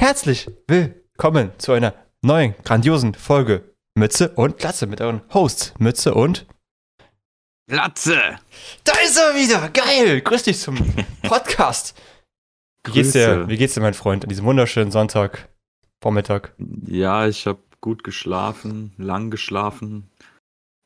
[0.00, 6.46] herzlich willkommen zu einer neuen, grandiosen Folge Mütze und Glatze mit euren Hosts Mütze und
[7.68, 8.38] Glatze!
[8.82, 9.68] Da ist er wieder!
[9.68, 10.22] Geil!
[10.22, 10.78] Grüß dich zum
[11.22, 12.00] Podcast.
[12.86, 15.50] Wie geht's dir, wie geht's dir, mein Freund, an diesem wunderschönen Sonntag,
[16.02, 16.54] Vormittag?
[16.86, 20.10] Ja, ich habe gut geschlafen, lang geschlafen.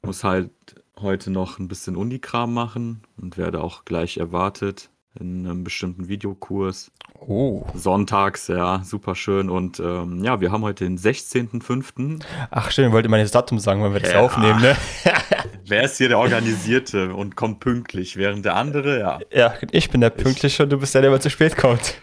[0.05, 0.51] Muss halt
[0.99, 6.91] heute noch ein bisschen Unikram machen und werde auch gleich erwartet in einem bestimmten Videokurs.
[7.21, 7.65] Oh.
[7.75, 9.49] Sonntags, ja, super schön.
[9.49, 12.23] Und ähm, ja, wir haben heute den 16.05.
[12.51, 14.21] Ach, schön, ich wollte mal das Datum sagen, weil wir das Ja.
[14.21, 14.77] aufnehmen, ne?
[15.67, 20.01] Wer ist hier der Organisierte und kommt pünktlich, während der andere, ja, Ja, ich bin
[20.01, 22.03] der Pünktliche und du bist der, der immer zu spät kommt.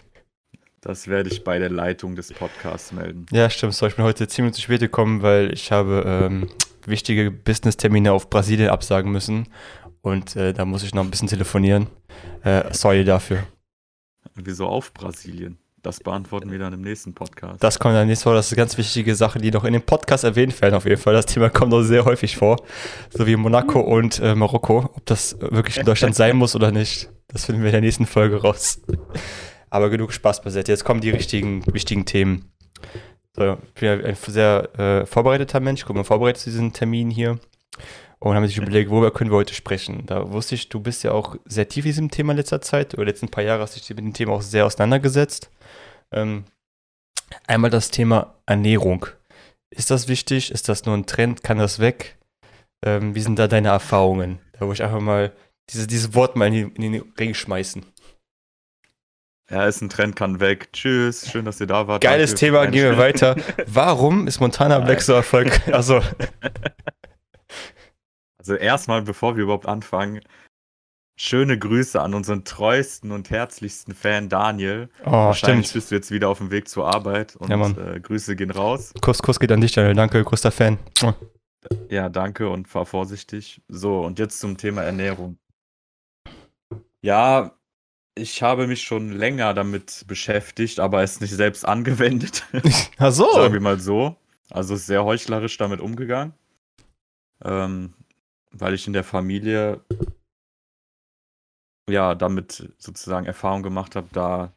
[0.80, 3.26] das werde ich bei der Leitung des Podcasts melden.
[3.30, 3.74] Ja, stimmt.
[3.74, 6.48] So, ich bin heute ziemlich zu spät gekommen, weil ich habe ähm,
[6.86, 9.46] wichtige Business-Termine auf Brasilien absagen müssen.
[10.02, 11.86] Und äh, da muss ich noch ein bisschen telefonieren.
[12.42, 13.44] Äh, sorry dafür.
[14.34, 15.58] Wieso auf Brasilien?
[15.82, 17.62] Das beantworten wir dann im nächsten Podcast.
[17.62, 18.34] Das kommt dann nächstes Mal.
[18.34, 21.00] Das ist eine ganz wichtige Sache, die noch in dem Podcast erwähnt werden, auf jeden
[21.00, 21.12] Fall.
[21.12, 22.62] Das Thema kommt auch sehr häufig vor.
[23.10, 24.90] So wie Monaco und äh, Marokko.
[24.94, 28.06] Ob das wirklich in Deutschland sein muss oder nicht, das finden wir in der nächsten
[28.06, 28.80] Folge raus.
[29.70, 30.70] Aber genug Spaß beiseite.
[30.70, 32.52] Jetzt kommen die richtigen, wichtigen Themen.
[33.34, 35.80] So, ich bin ja ein sehr äh, vorbereiteter Mensch.
[35.80, 37.40] Ich gucke mal vorbereitet zu diesen Termin hier.
[38.22, 40.06] Und haben sich überlegt, worüber können wir heute sprechen.
[40.06, 42.94] Da wusste ich, du bist ja auch sehr tief in diesem Thema in letzter Zeit.
[42.94, 45.50] Oder letzten paar Jahre hast du dich mit dem Thema auch sehr auseinandergesetzt.
[46.12, 46.44] Ähm,
[47.48, 49.06] einmal das Thema Ernährung.
[49.70, 50.52] Ist das wichtig?
[50.52, 51.42] Ist das nur ein Trend?
[51.42, 52.16] Kann das weg?
[52.86, 54.38] Ähm, wie sind da deine Erfahrungen?
[54.52, 55.32] Da wo ich einfach mal
[55.70, 57.84] diese, dieses Wort mal in, die, in den Ring schmeißen.
[59.50, 60.72] Ja, ist ein Trend, kann weg.
[60.72, 62.02] Tschüss, schön, dass ihr da wart.
[62.02, 63.34] Geiles Danke Thema, gehen wir weiter.
[63.66, 65.74] Warum ist Montana Black so erfolgreich?
[65.74, 66.00] Also,
[68.42, 70.20] Also erstmal, bevor wir überhaupt anfangen,
[71.16, 74.88] schöne Grüße an unseren treuesten und herzlichsten Fan Daniel.
[75.04, 75.74] oh, Wahrscheinlich stimmt.
[75.74, 78.92] bist du jetzt wieder auf dem Weg zur Arbeit und Ja, äh, Grüße gehen raus.
[79.00, 79.94] Kuss, Kuss geht an dich, Daniel.
[79.94, 80.78] Danke, größter Fan.
[81.88, 83.62] Ja, danke und fahr vorsichtig.
[83.68, 85.38] So, und jetzt zum Thema Ernährung.
[87.00, 87.52] Ja,
[88.16, 92.44] ich habe mich schon länger damit beschäftigt, aber es nicht selbst angewendet.
[92.98, 93.32] Ach so.
[93.32, 94.16] Sagen wir mal so.
[94.50, 96.34] Also sehr heuchlerisch damit umgegangen.
[97.44, 97.94] Ähm,
[98.52, 99.84] weil ich in der Familie
[101.90, 104.54] ja damit sozusagen Erfahrung gemacht habe, da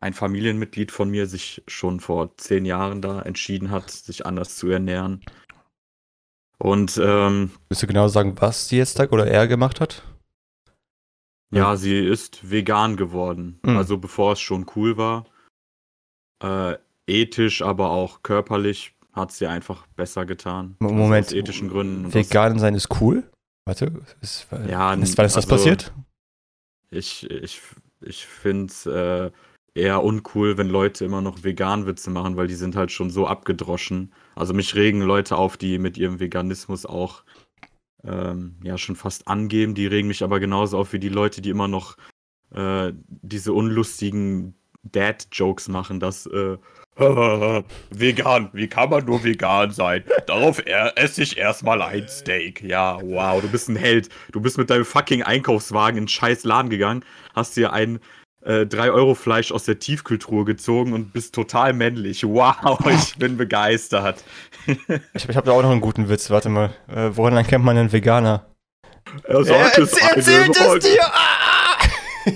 [0.00, 4.68] ein Familienmitglied von mir sich schon vor zehn Jahren da entschieden hat, sich anders zu
[4.68, 5.24] ernähren.
[6.58, 10.02] Und ähm, Willst du genau sagen, was sie jetzt da oder er gemacht hat?
[11.52, 13.60] ja, sie ist vegan geworden.
[13.62, 13.76] Mhm.
[13.76, 15.26] Also bevor es schon cool war.
[16.42, 20.76] Äh, ethisch, aber auch körperlich hat sie einfach besser getan.
[20.78, 21.26] Mo- Moment.
[21.26, 22.12] Also aus ethischen Gründen.
[22.14, 23.24] Vegan sein ist cool?
[23.64, 25.92] Warte, ist, Ja, ist, wann ist das also- passiert?
[26.90, 27.60] Ich, ich,
[28.00, 29.30] ich finde es äh,
[29.74, 34.12] eher uncool, wenn Leute immer noch Vegan-Witze machen, weil die sind halt schon so abgedroschen.
[34.36, 37.24] Also mich regen Leute auf, die mit ihrem Veganismus auch
[38.04, 39.74] ähm, ja schon fast angeben.
[39.74, 41.96] Die regen mich aber genauso auf wie die Leute, die immer noch
[42.54, 44.54] äh, diese unlustigen
[44.84, 46.56] Dad-Jokes machen, dass äh,
[47.90, 50.02] vegan, wie kann man nur vegan sein?
[50.26, 52.62] Darauf esse ich erstmal ein Steak.
[52.62, 54.08] Ja, wow, du bist ein Held.
[54.32, 58.00] Du bist mit deinem fucking Einkaufswagen in einen scheiß Laden gegangen, hast dir ein
[58.46, 62.24] äh, 3-Euro-Fleisch aus der Tiefkühltruhe gezogen und bist total männlich.
[62.24, 64.24] Wow, ich bin begeistert.
[65.12, 66.30] Ich, habe da auch noch einen guten Witz.
[66.30, 66.70] Warte mal.
[66.88, 68.46] Äh, woran erkennt man einen Veganer?
[69.24, 70.78] Er sagt es eine Woche.
[70.78, 71.04] dir!
[71.04, 71.66] Ah!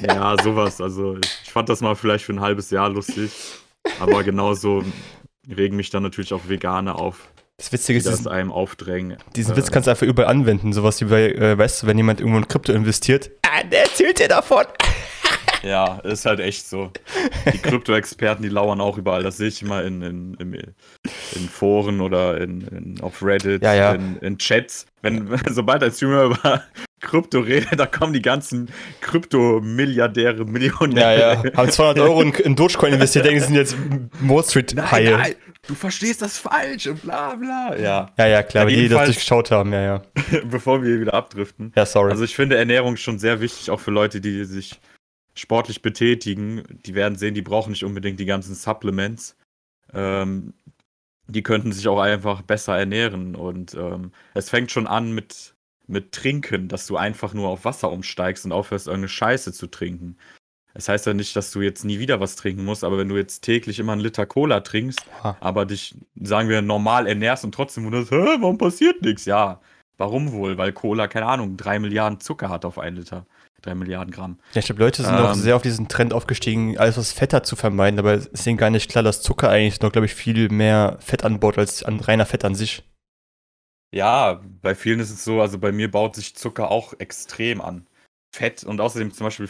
[0.06, 0.80] Ja, sowas.
[0.80, 3.30] Also ich fand das mal vielleicht für ein halbes Jahr lustig.
[4.00, 4.82] Aber genauso
[5.54, 7.28] regen mich dann natürlich auch Veganer auf,
[7.58, 9.16] Das Witzige die ist, das diesen, einem aufdrängen.
[9.36, 10.72] diesen Äh, Witz kannst du einfach überall anwenden.
[10.72, 13.30] Sowas wie bei, äh, weißt du, wenn jemand irgendwo in Krypto investiert.
[13.42, 14.64] Ah, der erzählt dir davon.
[15.62, 16.90] Ja, ist halt echt so.
[17.52, 19.22] Die Krypto-Experten, die lauern auch überall.
[19.22, 23.74] Das sehe ich immer in, in, in, in Foren oder in, in, auf Reddit, Ja,
[23.74, 23.92] ja.
[23.92, 24.86] In, in Chats.
[25.02, 26.62] Wenn, sobald ein Streamer über
[27.00, 28.68] Krypto redet, da kommen die ganzen
[29.00, 31.42] Krypto-Milliardäre, Ja, Millionäre.
[31.50, 31.56] ja.
[31.56, 33.76] Haben 200 Euro in, in Dogecoin investiert, denken, sie sind jetzt
[34.22, 35.16] Wall Street Haie.
[35.16, 35.34] nein,
[35.66, 37.76] du verstehst das falsch und bla bla.
[37.78, 39.72] Ja, Ja, ja, klar, Ja, weil die das durchgeschaut haben.
[39.72, 40.02] Ja, ja.
[40.50, 41.72] bevor wir wieder abdriften.
[41.76, 42.10] Ja, sorry.
[42.10, 44.80] Also ich finde Ernährung schon sehr wichtig, auch für Leute, die sich
[45.34, 46.62] sportlich betätigen.
[46.84, 49.36] Die werden sehen, die brauchen nicht unbedingt die ganzen Supplements.
[49.94, 50.54] Ähm,
[51.28, 53.36] die könnten sich auch einfach besser ernähren.
[53.36, 55.54] Und ähm, es fängt schon an mit,
[55.90, 60.16] mit Trinken, dass du einfach nur auf Wasser umsteigst und aufhörst, irgendeine Scheiße zu trinken.
[60.72, 63.16] Es heißt ja nicht, dass du jetzt nie wieder was trinken musst, aber wenn du
[63.16, 65.36] jetzt täglich immer einen Liter Cola trinkst, Aha.
[65.40, 69.24] aber dich, sagen wir, normal ernährst und trotzdem wunderst, Hä, warum passiert nichts?
[69.24, 69.60] Ja,
[69.98, 70.58] warum wohl?
[70.58, 73.26] Weil Cola, keine Ahnung, drei Milliarden Zucker hat auf einen Liter.
[73.62, 74.38] 3 Milliarden Gramm.
[74.54, 75.38] Ja, ich glaube, Leute sind auch Ähm.
[75.38, 78.56] sehr auf diesen Trend aufgestiegen, alles was Fett hat zu vermeiden, aber es ist ihnen
[78.56, 82.00] gar nicht klar, dass Zucker eigentlich noch, glaube ich, viel mehr Fett anbaut als an
[82.00, 82.84] reiner Fett an sich.
[83.92, 87.86] Ja, bei vielen ist es so, also bei mir baut sich Zucker auch extrem an.
[88.32, 89.48] Fett und außerdem zum Beispiel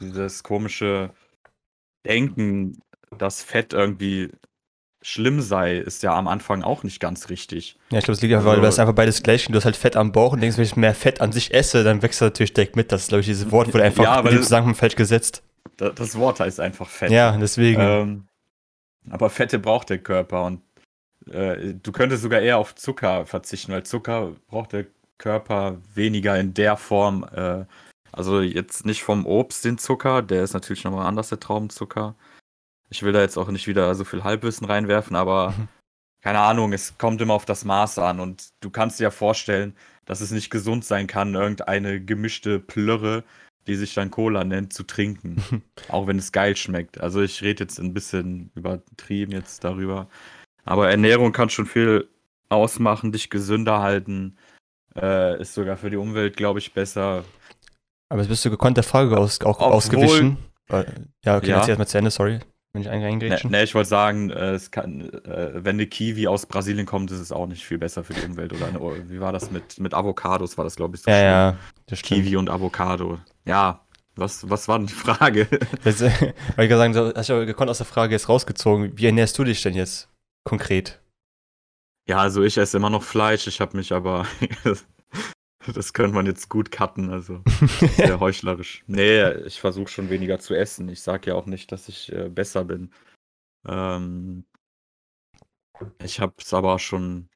[0.00, 1.10] dieses komische
[2.06, 2.78] Denken,
[3.16, 4.30] dass Fett irgendwie
[5.02, 7.76] schlimm sei, ist ja am Anfang auch nicht ganz richtig.
[7.90, 9.46] Ja, ich glaube, es liegt einfach, Also- weil es einfach beides gleich.
[9.46, 11.84] Du hast halt Fett am Bauch und denkst, wenn ich mehr Fett an sich esse,
[11.84, 12.90] dann wächst das natürlich direkt mit.
[12.90, 15.42] Das ist, glaube ich, dieses Wort wurde einfach Ja, weil dem Zusammenhang falsch gesetzt.
[15.76, 17.10] Da- Das Wort heißt einfach Fett.
[17.12, 17.80] Ja, deswegen.
[17.80, 18.26] Ähm,
[19.10, 20.62] aber Fette braucht der Körper und
[21.30, 24.86] äh, du könntest sogar eher auf Zucker verzichten, weil Zucker braucht der
[25.18, 27.24] Körper weniger in der Form.
[27.34, 27.64] Äh,
[28.12, 32.14] also jetzt nicht vom Obst den Zucker, der ist natürlich nochmal anders, der Traubenzucker.
[32.88, 35.54] Ich will da jetzt auch nicht wieder so viel Halbwissen reinwerfen, aber
[36.22, 39.74] keine Ahnung, es kommt immer auf das Maß an und du kannst dir ja vorstellen,
[40.06, 43.24] dass es nicht gesund sein kann, irgendeine gemischte Plörre,
[43.66, 45.42] die sich dann Cola nennt, zu trinken.
[45.88, 47.00] Auch wenn es geil schmeckt.
[47.00, 50.08] Also ich rede jetzt ein bisschen übertrieben jetzt darüber.
[50.66, 52.08] Aber Ernährung kann schon viel
[52.50, 54.36] ausmachen, dich gesünder halten.
[54.94, 57.24] Äh, ist sogar für die Umwelt, glaube ich, besser.
[58.08, 60.38] aber jetzt bist du gekonnt der Frage aus, auch Obwohl- ausgewichen.
[60.70, 61.58] Ja, okay, Ja.
[61.58, 62.40] jetzt erstmal zu Ende, sorry,
[62.72, 63.50] wenn ich eingrätschen.
[63.50, 67.20] ne, ich wollte sagen, äh, es kann, äh, wenn eine Kiwi aus Brasilien kommt, ist
[67.20, 68.52] es auch nicht viel besser für die Umwelt.
[68.52, 68.80] Oder eine,
[69.10, 70.56] wie war das mit, mit Avocados?
[70.58, 71.28] War das, glaube ich, so Ja, schlimm.
[71.30, 72.22] ja, das stimmt.
[72.24, 73.18] Kiwi und Avocado.
[73.44, 73.80] Ja,
[74.16, 75.46] was, was war denn die Frage?
[75.84, 76.10] Das, äh,
[76.56, 78.92] weil ich gerade sagen, hast du gekonnt aus der Frage jetzt rausgezogen.
[78.96, 80.08] Wie ernährst du dich denn jetzt
[80.46, 81.02] konkret?
[82.08, 83.46] Ja, also ich esse immer noch Fleisch.
[83.46, 84.26] Ich habe mich aber.
[85.74, 87.42] das könnte man jetzt gut cutten, also
[87.96, 88.84] sehr heuchlerisch.
[88.86, 90.88] Nee, ich versuche schon weniger zu essen.
[90.88, 92.92] Ich sage ja auch nicht, dass ich äh, besser bin.
[93.66, 94.44] Ähm,
[96.02, 97.28] ich habe es aber schon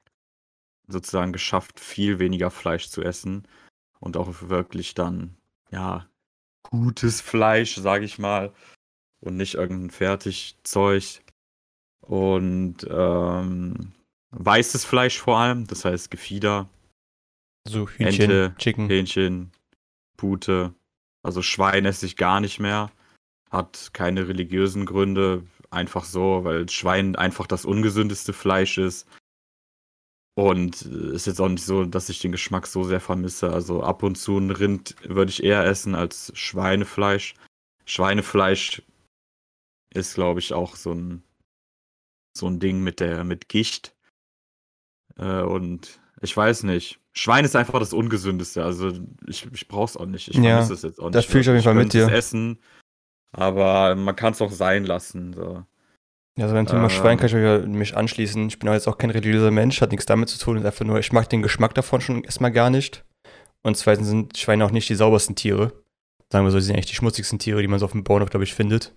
[0.87, 3.47] sozusagen geschafft, viel weniger Fleisch zu essen
[3.99, 5.37] und auch wirklich dann,
[5.71, 6.09] ja,
[6.63, 8.53] gutes Fleisch, sage ich mal,
[9.21, 11.23] und nicht irgendein Fertigzeug.
[12.11, 13.93] Und ähm,
[14.33, 16.69] weißes Fleisch vor allem, das heißt Gefieder,
[17.69, 18.89] So Hühnchen, Ente, Chicken.
[18.89, 19.53] Hähnchen,
[20.17, 20.75] Pute.
[21.23, 22.91] Also Schwein esse ich gar nicht mehr.
[23.49, 25.45] Hat keine religiösen Gründe.
[25.71, 29.07] Einfach so, weil Schwein einfach das ungesündeste Fleisch ist.
[30.35, 33.53] Und äh, ist jetzt auch nicht so, dass ich den Geschmack so sehr vermisse.
[33.53, 37.35] Also ab und zu ein Rind würde ich eher essen als Schweinefleisch.
[37.85, 38.83] Schweinefleisch
[39.95, 41.23] ist, glaube ich, auch so ein,
[42.37, 43.95] so ein Ding mit der, mit Gicht.
[45.19, 47.01] Äh, und ich weiß nicht.
[47.13, 48.63] Schwein ist einfach das Ungesündeste.
[48.65, 48.93] Also
[49.27, 50.29] ich, ich brauch's auch nicht.
[50.29, 51.15] Ich Ja, vermisse es jetzt auch nicht.
[51.17, 52.09] das fühl ich auf jeden Fall mit dir.
[52.09, 52.59] essen,
[53.33, 55.33] aber man kann es auch sein lassen.
[55.33, 55.65] So.
[56.39, 56.91] Ja, also beim Thema Ähm.
[56.91, 58.47] Schwein kann ich mich anschließen.
[58.49, 60.57] Ich bin auch jetzt auch kein religiöser Mensch, hat nichts damit zu tun.
[60.57, 63.05] Ist einfach nur, ich mag den Geschmack davon schon erstmal gar nicht.
[63.63, 65.73] Und zweitens sind Schweine auch nicht die saubersten Tiere.
[66.33, 68.31] Sagen wir so, sie sind eigentlich die schmutzigsten Tiere, die man so auf dem Bauernhof,
[68.31, 68.95] glaube ich, findet.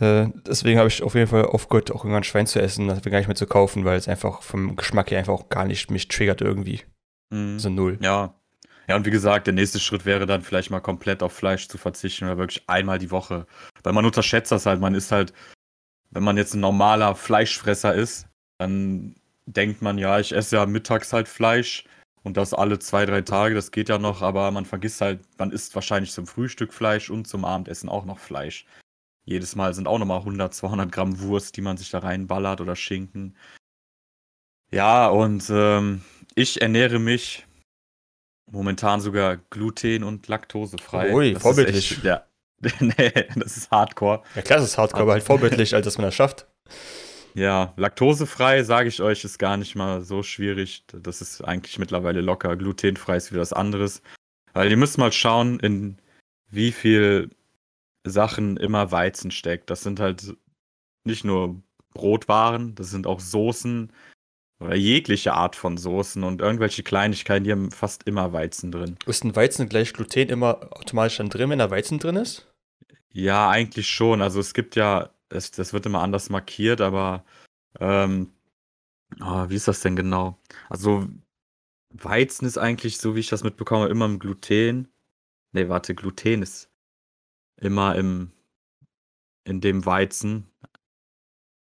[0.00, 3.18] Äh, deswegen habe ich auf jeden Fall aufgehört, auch irgendwann Schwein zu essen, das gar
[3.18, 6.08] nicht mehr zu kaufen, weil es einfach vom Geschmack her einfach auch gar nicht mich
[6.08, 6.82] triggert irgendwie.
[7.30, 7.58] Mhm.
[7.58, 7.98] So null.
[8.00, 8.34] Ja.
[8.88, 11.76] Ja, und wie gesagt, der nächste Schritt wäre dann vielleicht mal komplett auf Fleisch zu
[11.76, 13.46] verzichten oder wirklich einmal die Woche.
[13.82, 14.80] Weil man unterschätzt das halt.
[14.80, 15.32] Man ist halt,
[16.10, 18.28] wenn man jetzt ein normaler Fleischfresser ist,
[18.58, 19.16] dann
[19.46, 21.84] denkt man, ja, ich esse ja mittags halt Fleisch
[22.22, 25.52] und das alle zwei, drei Tage, das geht ja noch, aber man vergisst halt, man
[25.52, 28.66] isst wahrscheinlich zum Frühstück Fleisch und zum Abendessen auch noch Fleisch.
[29.26, 32.76] Jedes Mal sind auch nochmal 100, 200 Gramm Wurst, die man sich da reinballert oder
[32.76, 33.36] Schinken.
[34.70, 36.02] Ja, und ähm,
[36.34, 37.44] ich ernähre mich
[38.50, 41.12] momentan sogar gluten- und laktosefrei.
[41.12, 41.92] Ui, Das vorbildlich.
[41.92, 42.24] echt- Ja,
[42.80, 44.22] nee, das ist Hardcore.
[44.34, 46.46] Ja klar, das ist Hardcore, aber halt vorbildlich, als dass man das schafft.
[47.34, 50.84] Ja, laktosefrei, sage ich euch, ist gar nicht mal so schwierig.
[50.86, 52.56] Das ist eigentlich mittlerweile locker.
[52.56, 54.00] Glutenfrei ist wieder was anderes.
[54.54, 55.98] Weil ihr müsst mal schauen, in
[56.50, 57.30] wie viel
[58.10, 59.70] Sachen immer Weizen steckt.
[59.70, 60.36] Das sind halt
[61.04, 61.62] nicht nur
[61.94, 63.92] Brotwaren, das sind auch Soßen
[64.60, 68.96] oder jegliche Art von Soßen und irgendwelche Kleinigkeiten, die haben fast immer Weizen drin.
[69.06, 72.46] Ist ein Weizen gleich Gluten immer automatisch dann drin, wenn da Weizen drin ist?
[73.12, 74.22] Ja, eigentlich schon.
[74.22, 77.24] Also es gibt ja, es, das wird immer anders markiert, aber
[77.80, 78.32] ähm,
[79.20, 80.38] ah, wie ist das denn genau?
[80.68, 81.06] Also
[81.90, 84.88] Weizen ist eigentlich, so wie ich das mitbekomme, immer im Gluten.
[85.52, 86.70] Nee, warte, Gluten ist
[87.60, 88.32] immer im
[89.44, 90.50] in dem Weizen.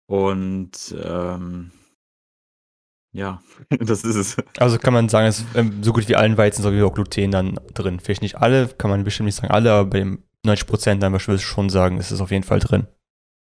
[0.06, 1.72] Und ähm,
[3.12, 3.42] ja,
[3.78, 4.36] das ist es.
[4.58, 7.30] Also kann man sagen, es ist ähm, so gut wie allen Weizen sowie auch Gluten
[7.30, 8.00] dann drin.
[8.00, 11.34] Vielleicht nicht alle, kann man bestimmt nicht sagen alle, aber bei dem 90% dann würde
[11.34, 12.86] ich schon sagen, ist es auf jeden Fall drin.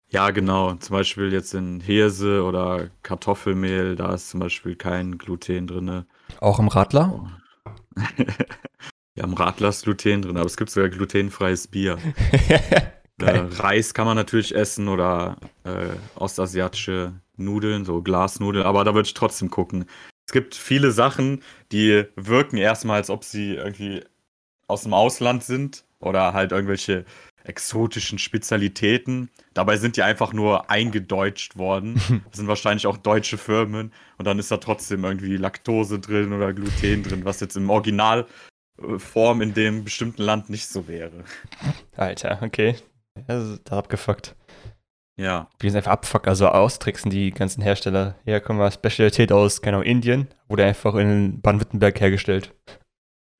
[0.09, 0.75] Ja, genau.
[0.75, 6.04] Zum Beispiel jetzt in Hirse oder Kartoffelmehl, da ist zum Beispiel kein Gluten drin.
[6.40, 7.30] Auch im Radler?
[9.21, 11.99] Ja, im Radler ist Gluten drin, aber es gibt sogar glutenfreies Bier.
[13.21, 19.07] äh, Reis kann man natürlich essen oder äh, ostasiatische Nudeln, so Glasnudeln, aber da würde
[19.07, 19.85] ich trotzdem gucken.
[20.27, 24.03] Es gibt viele Sachen, die wirken erstmal, als ob sie irgendwie
[24.69, 27.05] aus dem Ausland sind oder halt irgendwelche
[27.45, 29.29] exotischen Spezialitäten.
[29.53, 32.00] Dabei sind die einfach nur eingedeutscht worden.
[32.31, 36.55] Das sind wahrscheinlich auch deutsche Firmen und dann ist da trotzdem irgendwie Laktose drin oder
[36.55, 37.69] Gluten drin, was jetzt im
[38.80, 41.25] Originalform in dem bestimmten Land nicht so wäre.
[41.96, 42.76] Alter, okay.
[43.28, 44.37] Ja, da abgefuckt.
[45.18, 45.49] Ja.
[45.60, 48.16] Die sind einfach abfuck, also austricksen die ganzen Hersteller.
[48.25, 52.54] Ja, komm mal, Spezialität aus, Ahnung, Indien, wurde einfach in Baden-Württemberg hergestellt.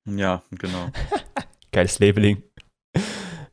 [0.07, 0.91] Ja, genau.
[1.71, 2.43] Geiles Labeling.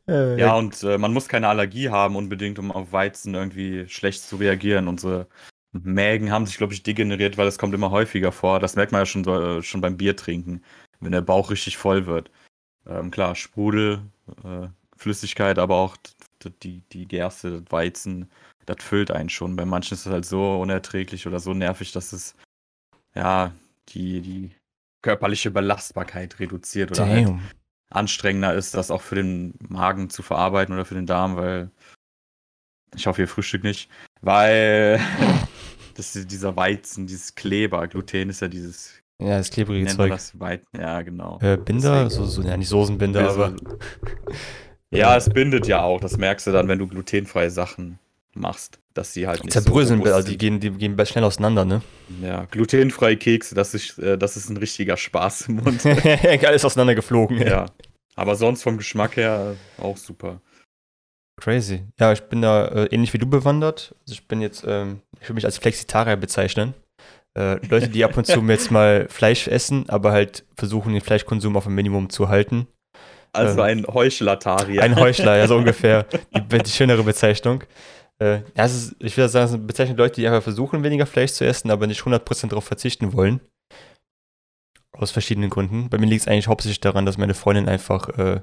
[0.07, 4.23] Äh, ja, und äh, man muss keine Allergie haben unbedingt, um auf Weizen irgendwie schlecht
[4.23, 4.87] zu reagieren.
[4.87, 5.27] Unsere
[5.71, 8.59] Mägen haben sich, glaube ich, degeneriert, weil es kommt immer häufiger vor.
[8.59, 10.63] Das merkt man ja schon, äh, schon beim Bier trinken,
[10.99, 12.31] wenn der Bauch richtig voll wird.
[12.85, 14.01] Ähm, klar, Sprudel,
[14.43, 15.97] äh, Flüssigkeit, aber auch
[16.63, 18.29] die, die Gerste, das Weizen,
[18.65, 19.55] das füllt einen schon.
[19.55, 22.35] Bei manchen ist es halt so unerträglich oder so nervig, dass es
[23.15, 23.53] ja
[23.89, 24.51] die, die
[25.01, 27.31] körperliche Belastbarkeit reduziert oder halt
[27.89, 31.71] anstrengender ist, das auch für den Magen zu verarbeiten oder für den Darm, weil
[32.95, 33.89] ich hoffe, ihr frühstückt nicht,
[34.21, 34.99] weil
[35.95, 40.11] das dieser Weizen, dieses Kleber, Gluten ist ja dieses ja, das klebrige Zeug.
[40.11, 41.39] Das Weit ja, genau.
[41.41, 43.55] Äh, Binder, so, so, ja, nicht Soßenbinder, aber.
[44.91, 46.01] Ja, es bindet ja auch.
[46.01, 47.99] Das merkst du dann, wenn du glutenfreie Sachen
[48.33, 51.81] machst, dass sie halt nicht zerbröseln, so also die gehen, die gehen schnell auseinander, ne?
[52.21, 55.85] Ja, glutenfreie Kekse, das ist, äh, das ist ein richtiger Spaß im Mund.
[56.45, 57.37] Alles auseinandergeflogen.
[57.37, 57.67] Ja.
[58.15, 60.41] Aber sonst vom Geschmack her auch super.
[61.39, 61.85] Crazy.
[61.99, 63.95] Ja, ich bin da äh, ähnlich wie du bewandert.
[64.01, 66.73] Also ich bin jetzt, ähm, ich würde mich als Flexitarier bezeichnen.
[67.39, 71.55] Äh, Leute, die ab und zu jetzt mal Fleisch essen, aber halt versuchen, den Fleischkonsum
[71.55, 72.67] auf ein Minimum zu halten.
[73.31, 74.83] Also ähm, ein Heuchlatarier.
[74.83, 76.05] Ein Heuchler, ja, so ungefähr.
[76.35, 77.63] Die, die schönere Bezeichnung.
[78.21, 81.45] Äh, ja, ist, ich würde sagen, es bezeichnet Leute, die einfach versuchen, weniger Fleisch zu
[81.45, 83.39] essen, aber nicht 100% darauf verzichten wollen.
[84.91, 85.89] Aus verschiedenen Gründen.
[85.89, 88.41] Bei mir liegt es eigentlich hauptsächlich daran, dass meine Freundin einfach äh,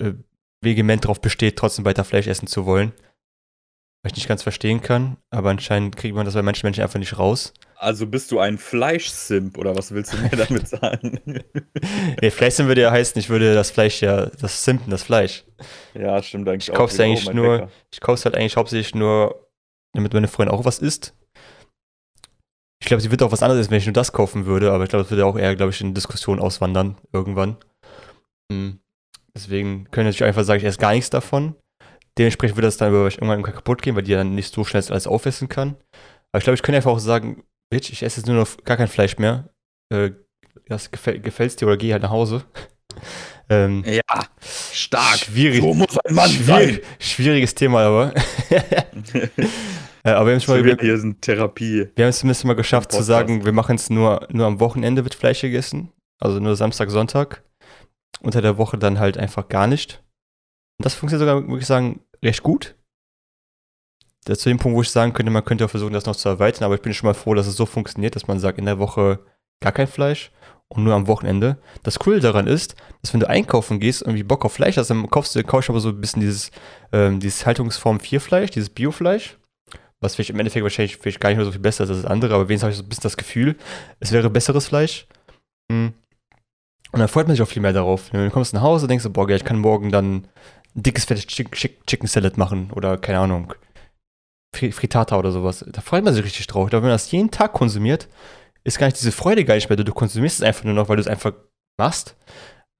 [0.00, 0.14] äh,
[0.60, 2.92] vehement darauf besteht, trotzdem weiter Fleisch essen zu wollen.
[4.04, 7.00] Was ich nicht ganz verstehen kann, aber anscheinend kriegt man das bei manchen Menschen einfach
[7.00, 7.52] nicht raus.
[7.82, 11.18] Also bist du ein Fleischsimp oder was willst du mir damit sagen?
[12.22, 15.44] nee, Fleischsimp würde ja heißen, ich würde das Fleisch ja, das Simpen, das Fleisch.
[15.92, 19.48] Ja, stimmt eigentlich ich kauf's eigentlich oh, nur, Ich kauf's halt eigentlich hauptsächlich nur,
[19.94, 21.16] damit meine Freundin auch was isst.
[22.80, 24.84] Ich glaube, sie wird auch was anderes essen, wenn ich nur das kaufen würde, aber
[24.84, 27.56] ich glaube, das würde auch eher, glaube ich, in Diskussion auswandern, irgendwann.
[28.52, 28.78] Hm.
[29.34, 31.56] Deswegen können natürlich einfach sagen, ich esse gar nichts davon.
[32.16, 35.48] Dementsprechend würde das dann irgendwann kaputt gehen, weil die dann nicht so schnell alles aufessen
[35.48, 35.74] kann.
[36.30, 38.76] Aber ich glaube, ich könnte einfach auch sagen, Bitch, ich esse jetzt nur noch gar
[38.76, 39.48] kein Fleisch mehr.
[39.88, 40.10] Äh,
[40.66, 42.44] das gefäll, gefällt's dir oder geh halt nach Hause.
[43.48, 44.02] ähm, ja,
[44.50, 45.16] stark.
[45.16, 45.62] Schwierig.
[45.62, 46.80] So muss ein Mann schwierig, sein.
[46.98, 48.12] Schwieriges Thema, aber.
[48.50, 50.76] äh, aber wir haben schon mal.
[50.78, 51.88] Hier sind Therapie.
[51.96, 55.04] Wir haben es zumindest mal geschafft zu sagen, wir machen es nur, nur am Wochenende
[55.04, 55.92] wird Fleisch gegessen.
[56.20, 57.42] Also nur Samstag, Sonntag.
[58.20, 60.02] Unter der Woche dann halt einfach gar nicht.
[60.78, 62.74] Und das funktioniert sogar, würde ich sagen, recht gut.
[64.24, 66.28] Das zu dem Punkt, wo ich sagen könnte, man könnte auch versuchen, das noch zu
[66.28, 68.66] erweitern, aber ich bin schon mal froh, dass es so funktioniert, dass man sagt, in
[68.66, 69.18] der Woche
[69.60, 70.30] gar kein Fleisch
[70.68, 71.58] und nur am Wochenende.
[71.82, 74.90] Das Coole daran ist, dass wenn du einkaufen gehst und irgendwie Bock auf Fleisch hast,
[74.90, 76.50] dann kaufst du, kaufst aber so ein bisschen dieses,
[76.92, 79.38] ähm, dieses Haltungsform 4 Fleisch, dieses Biofleisch,
[80.00, 82.10] was vielleicht im Endeffekt wahrscheinlich vielleicht gar nicht mehr so viel besser ist als das
[82.10, 83.56] andere, aber wenigstens habe ich so ein bisschen das Gefühl,
[84.00, 85.06] es wäre besseres Fleisch.
[85.70, 85.94] Mhm.
[86.92, 88.12] Und dann freut man sich auch viel mehr darauf.
[88.12, 90.14] Wenn du kommst nach Hause, denkst du, boah, ich kann morgen dann
[90.74, 93.54] ein dickes, fettes Chicken Salad machen oder keine Ahnung,
[94.54, 95.64] Frittata oder sowas.
[95.68, 96.66] Da freut man sich richtig drauf.
[96.66, 98.08] Aber wenn man das jeden Tag konsumiert,
[98.64, 99.76] ist gar nicht diese Freude gar nicht mehr.
[99.76, 101.32] Du konsumierst es einfach nur noch, weil du es einfach
[101.78, 102.16] machst.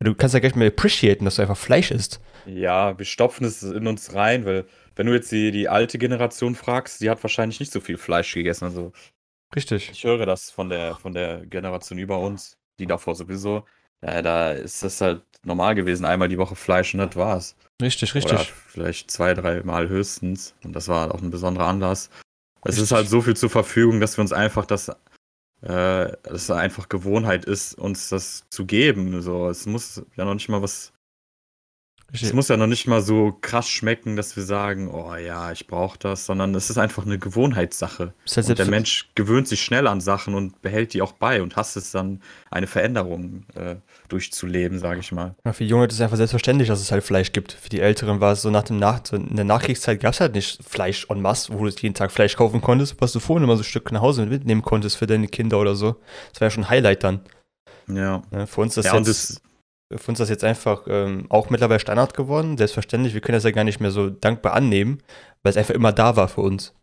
[0.00, 2.20] Du kannst ja gar nicht mehr appreciaten, dass du einfach Fleisch isst.
[2.44, 6.54] Ja, wir stopfen es in uns rein, weil wenn du jetzt die, die alte Generation
[6.54, 8.64] fragst, die hat wahrscheinlich nicht so viel Fleisch gegessen.
[8.64, 8.92] Also
[9.54, 9.90] Richtig.
[9.90, 13.64] Ich höre das von der, von der Generation über uns, die davor sowieso.
[14.02, 17.56] Ja, da ist das halt normal gewesen, einmal die Woche Fleisch und das war's.
[17.80, 18.32] Richtig, richtig.
[18.32, 20.54] Oder vielleicht zwei, drei Mal höchstens.
[20.64, 22.10] Und das war auch ein besonderer Anlass.
[22.64, 24.94] Es ist halt so viel zur Verfügung, dass wir uns einfach das, äh,
[25.62, 29.20] dass es einfach Gewohnheit ist, uns das zu geben.
[29.20, 30.92] So, es muss ja noch nicht mal was
[32.20, 35.66] es muss ja noch nicht mal so krass schmecken, dass wir sagen, oh ja, ich
[35.66, 38.12] brauche das, sondern es ist einfach eine Gewohnheitssache.
[38.36, 41.56] Halt und der Mensch gewöhnt sich schnell an Sachen und behält die auch bei und
[41.56, 43.76] hasst es dann, eine Veränderung äh,
[44.08, 45.34] durchzuleben, sage ich mal.
[45.44, 47.52] Ja, für die Jungen ist es einfach selbstverständlich, dass es halt Fleisch gibt.
[47.52, 50.20] Für die Älteren war es so nach dem nach so in der Nachkriegszeit gab es
[50.20, 53.44] halt nicht Fleisch en masse, wo du jeden Tag Fleisch kaufen konntest, was du vorhin
[53.44, 55.96] immer so ein Stück nach Hause mitnehmen konntest für deine Kinder oder so.
[56.32, 57.20] Das war ja schon ein Highlight dann.
[57.88, 58.22] Ja.
[58.30, 59.42] ja für uns ist das ja, jetzt
[59.98, 62.56] für uns das jetzt einfach ähm, auch mittlerweile Standard geworden.
[62.58, 65.02] Selbstverständlich, wir können das ja gar nicht mehr so dankbar annehmen,
[65.42, 66.74] weil es einfach immer da war für uns.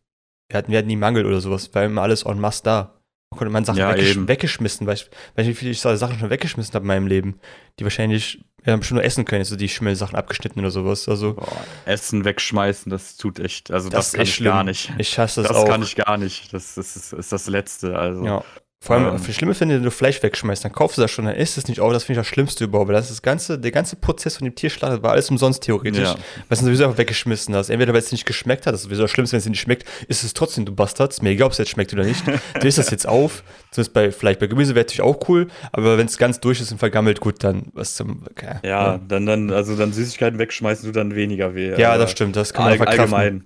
[0.49, 2.95] Wir hatten, wir hatten nie Mangel oder sowas, weil immer alles en masse da.
[3.31, 5.95] Man konnte man Sachen Ja, weggesch weggeschmissen, weil ich, weil ich wie viele ich so
[5.95, 7.39] Sachen schon weggeschmissen habe in meinem Leben,
[7.77, 11.07] die wahrscheinlich wir haben schon nur essen können, so die Schimmelsachen abgeschnitten oder sowas.
[11.07, 11.47] Also Boah,
[11.85, 14.51] Essen wegschmeißen, das tut echt, also das, ist kann echt ich schlimm.
[14.51, 14.91] gar nicht.
[14.97, 15.67] ich hasse das, Das auch.
[15.67, 16.53] kann ich gar nicht.
[16.53, 17.97] Das, das ist, ist das Letzte.
[17.97, 18.25] Also.
[18.25, 18.43] Ja.
[18.81, 19.21] Vor allem, Ähm.
[19.25, 21.67] das Schlimme finde, wenn du Fleisch wegschmeißt, dann kaufst du das schon, dann isst es
[21.67, 21.81] nicht.
[21.81, 22.88] Oh, das finde ich das Schlimmste überhaupt.
[22.88, 26.00] Weil das, ist das ganze, der ganze Prozess von dem Tierschlacht war alles umsonst theoretisch.
[26.07, 26.15] Ja.
[26.48, 27.69] Weil du sowieso einfach weggeschmissen hast.
[27.69, 29.86] Entweder weil es nicht geschmeckt hat, das ist sowieso das Schlimmste, wenn es nicht schmeckt,
[30.07, 31.12] ist es trotzdem, du Bastard.
[31.12, 32.24] Ist mir egal, ob es jetzt schmeckt oder nicht.
[32.25, 33.43] Du isst das jetzt auf.
[33.71, 35.48] Zumindest bei, vielleicht bei Gemüse wäre natürlich auch cool.
[35.74, 38.24] Aber wenn es ganz durch ist und vergammelt, gut, dann was zum.
[38.29, 38.59] Okay.
[38.63, 41.77] Ja, dann, dann, also dann Süßigkeiten wegschmeißen tut dann weniger weh.
[41.77, 42.38] Ja, das stimmt.
[42.38, 43.13] Das kann man all, verkraften.
[43.13, 43.45] allgemein.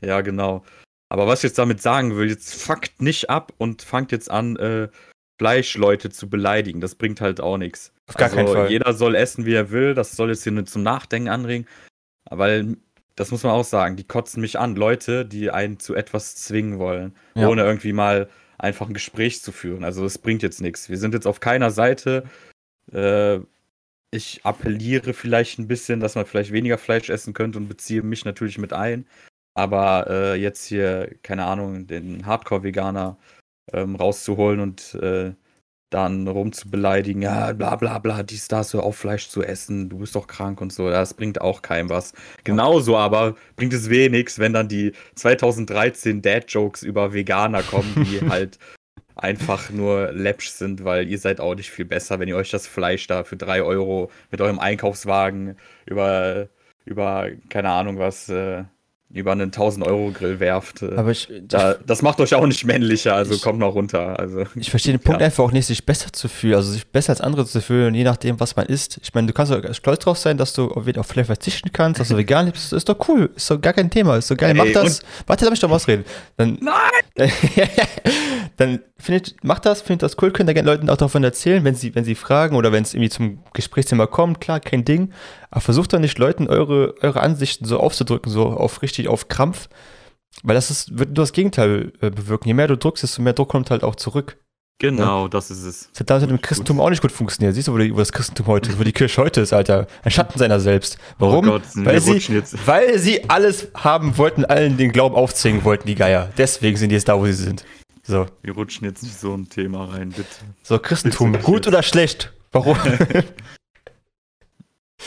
[0.00, 0.64] Ja, genau.
[1.10, 4.56] Aber was ich jetzt damit sagen will, jetzt fuckt nicht ab und fangt jetzt an,
[4.56, 4.88] äh,
[5.38, 6.80] Fleischleute zu beleidigen.
[6.80, 7.92] Das bringt halt auch nichts.
[8.06, 8.70] Auf gar keinen Fall.
[8.70, 9.94] Jeder soll essen, wie er will.
[9.94, 11.66] Das soll jetzt hier nur zum Nachdenken anregen.
[12.28, 12.76] Weil,
[13.16, 14.76] das muss man auch sagen, die kotzen mich an.
[14.76, 17.48] Leute, die einen zu etwas zwingen wollen, Ja.
[17.48, 19.82] ohne irgendwie mal einfach ein Gespräch zu führen.
[19.82, 20.90] Also das bringt jetzt nichts.
[20.90, 22.24] Wir sind jetzt auf keiner Seite.
[22.92, 23.38] Äh,
[24.12, 28.24] ich appelliere vielleicht ein bisschen, dass man vielleicht weniger Fleisch essen könnte und beziehe mich
[28.24, 29.06] natürlich mit ein.
[29.54, 33.18] Aber äh, jetzt hier, keine Ahnung, den Hardcore-Veganer
[33.72, 35.34] ähm, rauszuholen und äh,
[35.90, 40.14] dann rumzubeleidigen, ja, bla bla bla, dies, das, hör auf Fleisch zu essen, du bist
[40.14, 42.12] doch krank und so, das bringt auch keinem was.
[42.44, 48.58] Genauso aber bringt es wenig, wenn dann die 2013 Dad-Jokes über Veganer kommen, die halt
[49.16, 52.66] einfach nur läppsch sind, weil ihr seid auch nicht viel besser, wenn ihr euch das
[52.66, 56.48] Fleisch da für 3 Euro mit eurem Einkaufswagen über,
[56.84, 58.64] über keine Ahnung was, äh,
[59.12, 60.82] über einen 1000-Euro-Grill werft.
[60.82, 64.18] Äh, Aber ich, da, das macht euch auch nicht männlicher, also Ich- kommt noch runter.
[64.20, 65.24] Also, Ich verstehe den Punkt Ja.
[65.26, 68.04] einfach auch nicht, sich besser zu fühlen, also sich besser als andere zu fühlen, je
[68.04, 69.00] nachdem, was man isst.
[69.02, 71.98] Ich meine, du kannst auch stolz drauf sein, dass du auf auf Fleisch verzichten kannst,
[72.00, 72.72] dass du vegan lebst.
[72.72, 74.54] Ist doch cool, ist doch gar kein Thema, ist doch geil.
[74.54, 75.00] Mach Ey, das.
[75.26, 76.04] Warte, lass mich doch mal ausreden.
[76.36, 77.30] Dann, Nein!
[78.56, 81.74] dann findet, macht das, findet das cool, könnt ihr gerne Leuten auch davon erzählen, wenn
[81.74, 85.10] sie, wenn sie fragen oder wenn es irgendwie zum Gesprächsthema kommt, klar, kein Ding.
[85.50, 89.68] Aber versucht doch nicht Leuten eure, eure Ansichten so aufzudrücken, so auf richtig auf Krampf.
[90.42, 92.48] Weil das ist, wird nur das Gegenteil äh, bewirken.
[92.48, 94.38] Je mehr du drückst, desto mehr Druck kommt halt auch zurück.
[94.78, 95.90] Genau, das ist es.
[95.92, 97.54] Das hat damals mit dem Christentum auch nicht gut funktioniert.
[97.54, 99.86] Siehst du, wo, die, wo das Christentum heute ist, wo die Kirche heute ist, Alter.
[100.02, 100.96] Ein Schatten seiner selbst.
[101.18, 101.46] Warum?
[101.46, 102.66] Oh Gott, weil, sie, jetzt.
[102.66, 106.30] weil sie alles haben wollten, allen den Glauben aufzwingen wollten, die Geier.
[106.38, 107.66] Deswegen sind die jetzt da, wo sie sind.
[108.02, 110.24] So, Wir rutschen jetzt nicht so ein Thema rein, bitte.
[110.62, 111.68] so Christentum, Bitte, gut bitte.
[111.68, 112.32] oder schlecht?
[112.50, 112.78] Warum?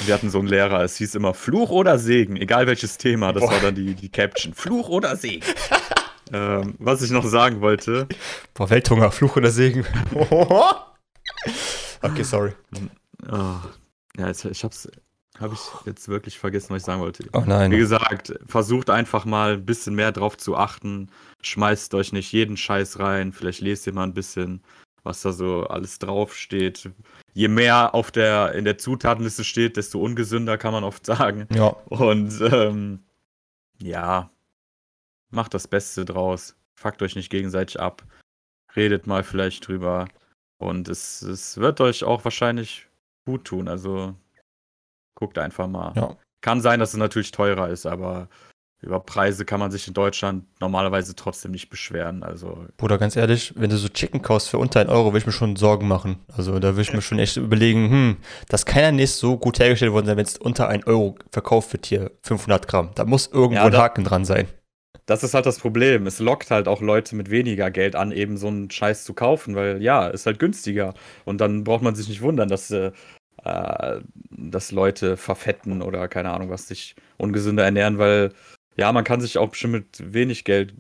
[0.06, 3.44] Wir hatten so einen Lehrer, es hieß immer Fluch oder Segen, egal welches Thema, das
[3.44, 3.52] Boah.
[3.52, 4.54] war dann die, die Caption.
[4.54, 5.46] Fluch oder Segen.
[6.34, 8.08] ähm, was ich noch sagen wollte,
[8.54, 9.86] Boah, Welthunger, Fluch oder Segen.
[12.02, 12.54] okay, sorry.
[13.28, 13.62] ah,
[14.18, 14.90] ja, jetzt, ich hab's,
[15.40, 17.26] habe ich jetzt wirklich vergessen, was ich sagen wollte.
[17.34, 17.72] Oh Wie nein.
[17.72, 21.10] gesagt, versucht einfach mal ein bisschen mehr drauf zu achten.
[21.42, 23.34] Schmeißt euch nicht jeden Scheiß rein.
[23.34, 24.62] Vielleicht lest ihr mal ein bisschen,
[25.04, 26.90] was da so alles draufsteht.
[27.34, 31.48] Je mehr auf der, in der Zutatenliste steht, desto ungesünder kann man oft sagen.
[31.54, 33.04] Ja, Und ähm,
[33.82, 34.30] ja,
[35.30, 36.56] macht das Beste draus.
[36.76, 38.04] Fuckt euch nicht gegenseitig ab.
[38.76, 40.08] Redet mal vielleicht drüber.
[40.58, 42.88] Und es, es wird euch auch wahrscheinlich
[43.26, 43.68] gut tun.
[43.68, 44.16] Also
[45.16, 45.94] guckt einfach mal.
[45.96, 46.18] Ja.
[46.42, 48.30] Kann sein, dass es natürlich teurer ist, aber
[48.84, 52.24] über Preise kann man sich in Deutschland normalerweise trotzdem nicht beschweren.
[52.24, 55.26] Also Bruder, ganz ehrlich, wenn du so Chicken kaufst für unter 1 Euro, würde ich
[55.26, 56.18] mir schon Sorgen machen.
[56.36, 58.18] Also da würde ich mir schon echt überlegen, hm,
[58.50, 61.74] das kann ja nicht so gut hergestellt worden sein, wenn es unter 1 Euro verkauft
[61.74, 62.92] wird hier, 500 Gramm.
[62.96, 64.48] Da muss irgendwo Ja, ein Haken dran sein.
[65.06, 66.08] Das ist halt das Problem.
[66.08, 69.56] Es lockt halt auch Leute mit weniger Geld an, eben so einen Scheiß zu kaufen,
[69.56, 70.94] weil ja, ist halt günstiger.
[71.26, 72.92] Und dann braucht man sich nicht wundern, dass, äh,
[73.44, 74.00] äh,
[74.32, 78.32] dass Leute verfetten oder keine Ahnung, was sich ungesünder ernähren, weil
[78.78, 80.74] ja, man kann sich auch bestimmt mit wenig Geld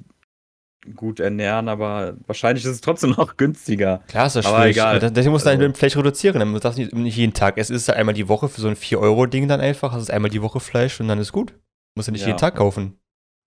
[0.95, 4.01] gut ernähren, aber wahrscheinlich ist es trotzdem noch günstiger.
[4.08, 4.75] Klar ist das Aber schwierig.
[4.75, 4.99] egal.
[4.99, 6.39] Deswegen musst du Also- dein Fleisch reduzieren.
[6.39, 7.58] Dann darfst du nicht, jeden Tag.
[7.58, 9.93] Es ist einmal die Woche für so ein 4-Euro-Ding dann einfach.
[9.93, 11.53] Hast du einmal die Woche Fleisch und dann ist gut.
[11.95, 12.27] Musst du nicht Ja.
[12.27, 12.97] jeden Tag kaufen.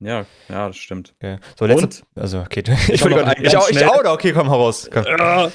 [0.00, 1.14] Ja, ja, das stimmt.
[1.20, 1.38] Okay.
[1.58, 2.02] So, letzte, Und?
[2.14, 2.62] Also, okay.
[2.88, 4.88] Ich noch ich, ich, ganz ich, auch, okay, komm, heraus.
[4.92, 5.04] Komm.
[5.18, 5.50] Ah,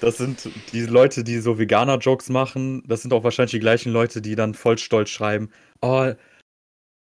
[0.00, 2.82] Das sind die Leute, die so Veganer-Jokes machen.
[2.88, 5.50] Das sind auch wahrscheinlich die gleichen Leute, die dann voll stolz schreiben:
[5.82, 6.10] Oh,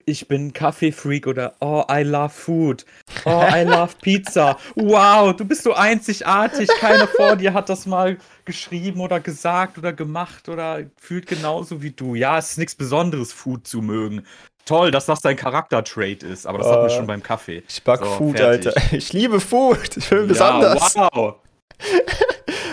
[0.05, 2.85] ich bin Kaffee-Freak oder Oh, I love food.
[3.25, 4.57] Oh, I love Pizza.
[4.75, 6.69] Wow, du bist so einzigartig.
[6.79, 11.91] Keiner vor dir hat das mal geschrieben oder gesagt oder gemacht oder fühlt genauso wie
[11.91, 12.15] du.
[12.15, 14.25] Ja, es ist nichts Besonderes, Food zu mögen.
[14.65, 16.89] Toll, dass das dein Charakter-Trait ist, aber das hatten wir Ah.
[16.95, 17.63] schon beim Kaffee.
[17.67, 18.67] Ich mag So, Food, fertig.
[18.75, 18.81] Alter.
[18.97, 19.97] Ich liebe Food.
[19.97, 20.93] Ich bin besonders.
[20.95, 21.35] Ja, wow.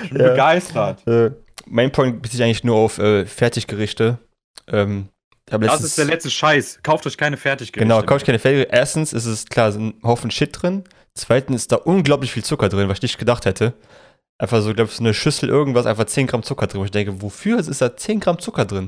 [0.04, 0.28] Ich bin Ja.
[0.30, 1.06] begeistert.
[1.06, 1.30] Äh,
[1.66, 4.18] mein Point bezieht sich eigentlich nur auf äh, Fertiggerichte.
[4.68, 5.08] Ähm,
[5.58, 6.80] Das ist der letzte Scheiß.
[6.82, 7.80] Kauft euch keine Fertiggerichte.
[7.80, 8.74] Genau, kaufe ich keine Fertiggerichte.
[8.74, 10.84] Erstens ist es klar, ein Haufen Shit drin.
[11.14, 13.74] Zweitens ist da unglaublich viel Zucker drin, was ich nicht gedacht hätte.
[14.38, 16.80] Einfach so, glaube ich, so eine Schüssel irgendwas, einfach 10 Gramm Zucker drin.
[16.80, 18.86] Wo ich denke, wofür ist da 10 Gramm Zucker drin?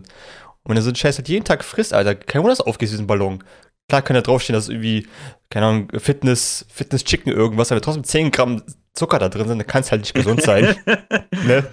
[0.62, 2.64] Und wenn du so einen Scheiß halt jeden Tag frisst, Alter, kein Wunder, dass du
[2.64, 3.44] aufgehst, diesen Ballon.
[3.88, 5.06] Klar kann da draufstehen, dass irgendwie,
[5.50, 8.62] keine Ahnung, Fitness, Fitness Chicken irgendwas, aber trotzdem 10 Gramm
[8.94, 10.76] Zucker da drin sind, dann kann es halt nicht gesund sein.
[11.46, 11.64] ne?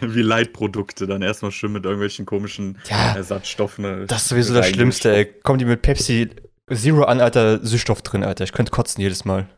[0.00, 3.84] Wie Leitprodukte dann erstmal schön mit irgendwelchen komischen Ja, Ersatzstoffen.
[3.84, 5.26] äh, das ist sowieso das Schlimmste, ey.
[5.42, 6.30] Kommen die mit Pepsi
[6.72, 8.44] Zero an, Alter, Süßstoff drin, Alter.
[8.44, 9.48] Ich könnte kotzen jedes Mal.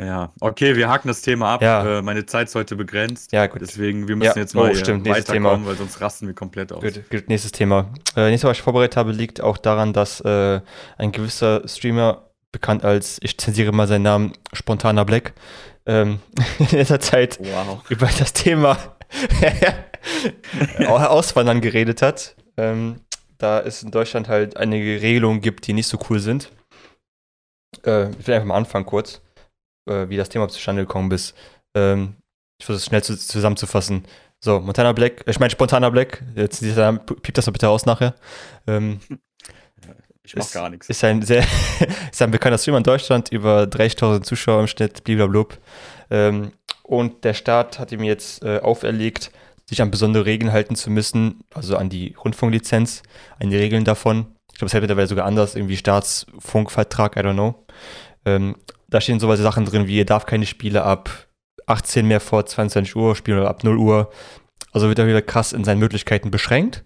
[0.00, 1.62] Ja, okay, wir haken das Thema ab.
[1.62, 1.98] Ja.
[1.98, 3.30] Äh, meine Zeit ist heute begrenzt.
[3.30, 3.60] Ja, gut.
[3.60, 6.82] Deswegen, wir müssen Ja, jetzt mal oh, stimmt, weiterkommen, weil sonst rasten wir komplett aus.
[6.82, 7.92] Gut, gut, nächstes Thema.
[8.16, 10.60] Äh, nächstes, was ich vorbereitet habe, liegt auch daran, dass äh,
[10.98, 15.32] ein gewisser Streamer, bekannt als, ich zensiere mal seinen Namen, Spontaner Black,
[15.86, 16.20] ähm,
[16.58, 17.82] in letzter Zeit Wow.
[17.90, 18.78] über das Thema
[20.86, 22.36] Auswandern geredet hat.
[22.56, 23.00] Ähm,
[23.38, 26.50] da es in Deutschland halt einige Regelungen gibt, die nicht so cool sind.
[27.84, 29.20] Äh, ich will einfach mal anfangen kurz,
[29.88, 31.34] äh, wie das Thema zustande gekommen ist.
[31.76, 32.16] Ähm,
[32.60, 34.04] ich versuche es schnell zu, zusammenzufassen.
[34.42, 38.14] So, Montana Black, ich meine Spontaner Black, jetzt piept das doch bitte aus nachher.
[38.66, 39.00] Ähm,
[40.24, 40.88] Ich mach Ist- gar nichts.
[40.88, 41.44] ist ein sehr,
[42.10, 45.56] ist ein bekannter Streamer in Deutschland, über 30.000 Zuschauer im Schnitt, blablabla.
[46.10, 49.30] Ähm, und der Staat hat ihm jetzt äh, auferlegt,
[49.66, 53.02] sich an besondere Regeln halten zu müssen, also an die Rundfunklizenz,
[53.40, 54.26] an die Regeln davon.
[54.52, 57.54] Ich glaube, es hält mittlerweile sogar anders, irgendwie Staatsfunkvertrag, I don't know.
[58.24, 58.56] Ähm,
[58.88, 61.10] da stehen sowas Sachen drin wie, ihr darf keine Spiele ab
[61.66, 64.10] 18 mehr vor 22 Uhr spielen oder ab 0 Uhr.
[64.72, 66.84] Also wird er wieder krass in seinen Möglichkeiten beschränkt.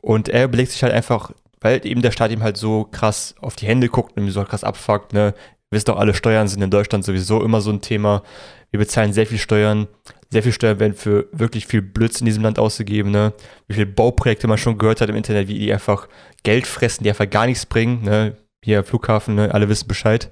[0.00, 1.32] Und er überlegt sich halt einfach,
[1.64, 4.44] weil eben der Staat ihm halt so krass auf die Hände guckt und ihm so
[4.44, 5.32] krass abfuckt, ne?
[5.70, 8.22] Ihr wisst doch, alle Steuern sind in Deutschland sowieso immer so ein Thema.
[8.70, 9.88] Wir bezahlen sehr viel Steuern.
[10.28, 13.32] Sehr viel Steuern werden für wirklich viel Blödsinn in diesem Land ausgegeben, ne?
[13.66, 16.06] Wie viele Bauprojekte man schon gehört hat im Internet, wie die einfach
[16.42, 18.36] Geld fressen, die einfach gar nichts bringen, ne?
[18.62, 19.54] Hier Flughafen, ne?
[19.54, 20.30] Alle wissen Bescheid.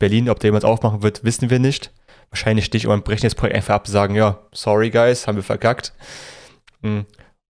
[0.00, 1.92] Berlin, ob der jemals aufmachen wird, wissen wir nicht.
[2.30, 5.92] Wahrscheinlich nicht, aber brechen das Projekt einfach ab, sagen, ja, sorry guys, haben wir verkackt.
[6.82, 7.06] Mhm.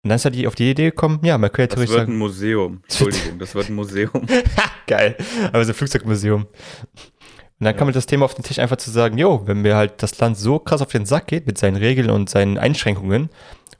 [0.01, 1.99] Und dann ist er die auf die Idee gekommen, ja, man könnte ja Das wird
[1.99, 2.81] sagen, ein Museum.
[2.89, 4.25] Entschuldigung, das wird ein Museum.
[4.87, 5.17] Geil.
[5.51, 6.43] Aber so ein Flugzeugmuseum.
[6.43, 9.75] Und dann kam halt das Thema auf den Tisch einfach zu sagen, jo, wenn mir
[9.75, 13.29] halt das Land so krass auf den Sack geht mit seinen Regeln und seinen Einschränkungen,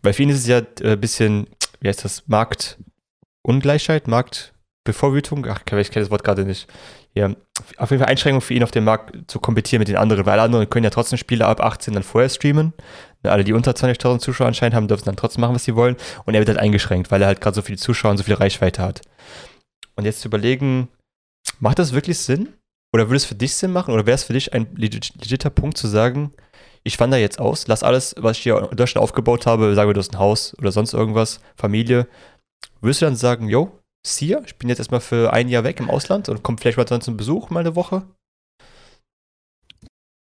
[0.04, 1.48] weil für ihn ist es ja ein äh, bisschen,
[1.80, 6.68] wie heißt das, Marktungleichheit, Marktbevorwütung, ach, ich kenne das Wort gerade nicht.
[7.14, 7.34] Ja,
[7.78, 10.34] auf jeden Fall Einschränkung für ihn auf dem Markt zu kompetieren mit den anderen, weil
[10.34, 12.74] alle anderen können ja trotzdem Spiele ab 18 dann vorher streamen.
[13.24, 15.98] Alle, die unter 20.000 Zuschauer anscheinend haben, dürfen dann trotzdem machen, was sie wollen.
[16.26, 18.36] Und er wird halt eingeschränkt, weil er halt gerade so viele Zuschauer und so viel
[18.36, 19.02] Reichweite hat.
[19.96, 20.88] Und jetzt zu überlegen,
[21.60, 22.54] macht das wirklich Sinn?
[22.94, 23.94] Oder würde es für dich Sinn machen?
[23.94, 26.32] Oder wäre es für dich ein legit, Punkt zu sagen,
[26.84, 29.94] ich wandere jetzt aus, lass alles, was ich hier in Deutschland aufgebaut habe, sagen wir,
[29.94, 32.08] du hast ein Haus oder sonst irgendwas, Familie.
[32.82, 35.80] Würdest du dann sagen, yo, see ya, ich bin jetzt erstmal für ein Jahr weg
[35.80, 38.04] im Ausland und komme vielleicht mal dann zum Besuch mal eine Woche?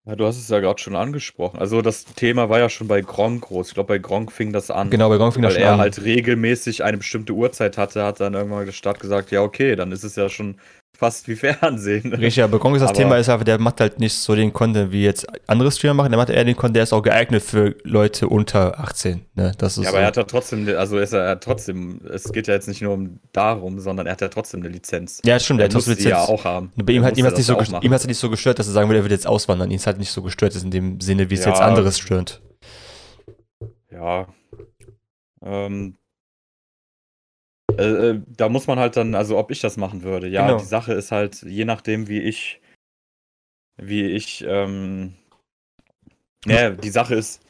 [0.07, 1.59] Ja, du hast es ja gerade schon angesprochen.
[1.59, 3.69] Also das Thema war ja schon bei Gronk groß.
[3.69, 4.91] Ich glaube, bei Gronk fing das an.
[4.91, 5.79] Genau, bei Gronk fing das weil schon er an.
[5.79, 9.91] halt regelmäßig eine bestimmte Uhrzeit hatte, hat dann irgendwann der Staat gesagt, ja okay, dann
[9.91, 10.59] ist es ja schon
[10.97, 12.13] fast wie Fernsehen.
[12.13, 14.53] Richtig, aber Gronk ist das Aber- Thema, ist einfach, der macht halt nicht so den
[14.53, 17.43] Content, wie jetzt andere Streamer machen, der macht eher den Content, der ist auch geeignet
[17.43, 19.25] für Leute unter 18.
[19.35, 19.51] Ne?
[19.57, 19.95] Das ist Ja, so.
[19.95, 22.81] aber er hat ja trotzdem, also ist er, hat trotzdem, es geht ja jetzt nicht
[22.81, 25.21] nur um darum, sondern er hat ja trotzdem eine Lizenz.
[25.25, 26.29] ja, stimmt, er hat trotzdem sie ja Lizenz.
[26.39, 26.71] auch haben.
[26.75, 28.67] Bei ihm hat ihm hat's nicht ja so ihm hat's ja nicht so gestört, dass
[28.67, 29.69] er sagen würde, er wird jetzt auswandern.
[29.71, 31.51] Ihn ist halt nicht so gestört, ist in dem Sinne, wie es Ja.
[31.51, 32.41] jetzt anderes stört.
[33.91, 34.27] Ja.
[35.43, 35.95] Ähm,
[37.77, 40.27] äh, äh, da muss man halt dann, also ob ich das machen würde.
[40.27, 40.59] Ja, Genau.
[40.59, 42.61] die Sache ist halt, je nachdem, wie ich,
[43.77, 45.13] wie ich, ähm,
[46.45, 47.41] ja, die Sache ist,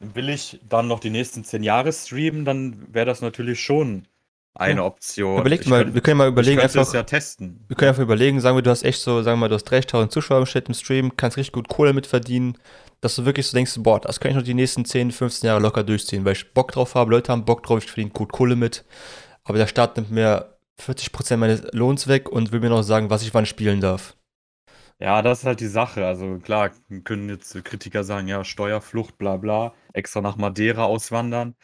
[0.00, 4.06] will ich dann noch die nächsten zehn Jahre streamen, dann wäre das natürlich schon
[4.54, 4.82] eine.
[4.84, 5.40] Option.
[5.40, 7.64] Überleg mal, könnt- wir können mal überlegen, könnte einfach, es ja testen.
[7.68, 9.68] wir können einfach überlegen, sagen wir, du hast echt so, sagen wir mal, du hast
[9.70, 12.58] 30.000 Zuschauer im Schnitt im Stream, kannst richtig gut Kohle mitverdienen,
[13.00, 15.60] dass du wirklich so denkst, boah, das kann ich noch die nächsten 10, 15 Jahre
[15.60, 18.56] locker durchziehen, weil ich Bock drauf habe, Leute haben Bock drauf, ich verdiene gut Kohle
[18.56, 18.84] mit,
[19.50, 23.22] aber der Staat nimmt mir 40% meines Lohns weg und will mir noch sagen, was
[23.22, 24.16] ich wann spielen darf.
[24.98, 26.06] Ja, das ist halt die Sache.
[26.06, 26.70] Also klar,
[27.04, 31.54] können jetzt Kritiker sagen, ja, Steuerflucht, bla bla, extra nach Madeira auswandern.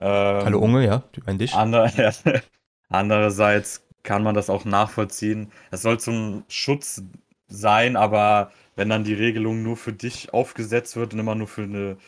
[0.00, 1.54] Ähm, Hallo Unge, ja, du mein dich.
[1.54, 1.90] Ander,
[2.88, 5.52] andererseits kann man das auch nachvollziehen.
[5.70, 7.02] Es soll zum Schutz
[7.48, 11.64] sein, aber wenn dann die Regelung nur für dich aufgesetzt wird und immer nur für
[11.64, 11.98] eine,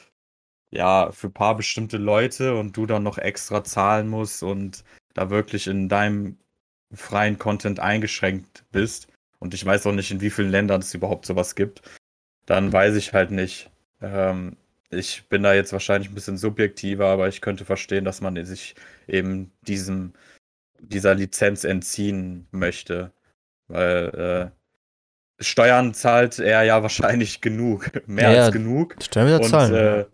[0.70, 4.84] ja, für ein paar bestimmte Leute und du dann noch extra zahlen musst und
[5.14, 6.38] da wirklich in deinem
[6.92, 11.26] freien Content eingeschränkt bist und ich weiß auch nicht, in wie vielen Ländern es überhaupt
[11.26, 11.82] sowas gibt,
[12.46, 13.70] dann weiß ich halt nicht.
[14.02, 14.56] Ähm,
[14.90, 18.74] ich bin da jetzt wahrscheinlich ein bisschen subjektiver, aber ich könnte verstehen, dass man sich
[19.06, 20.12] eben diesem,
[20.80, 23.12] dieser Lizenz entziehen möchte.
[23.68, 24.50] Weil
[25.38, 28.96] äh, Steuern zahlt er ja wahrscheinlich genug, mehr Ja, als genug.
[29.00, 29.74] Stellen wir Und Zahlen.
[29.74, 30.04] äh,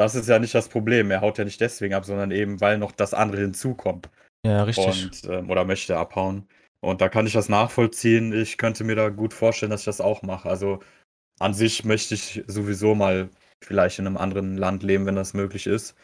[0.00, 1.10] das ist ja nicht das Problem.
[1.10, 4.08] Er haut ja nicht deswegen ab, sondern eben, weil noch das andere hinzukommt.
[4.46, 5.04] ja, richtig.
[5.04, 6.48] Und, ähm, oder möchte abhauen.
[6.80, 8.32] Und da kann ich das nachvollziehen.
[8.32, 10.48] Ich könnte mir da gut vorstellen, dass ich das auch mache.
[10.48, 10.80] Also
[11.38, 13.28] an sich möchte ich sowieso mal
[13.62, 15.94] vielleicht in einem anderen Land leben, wenn das möglich ist.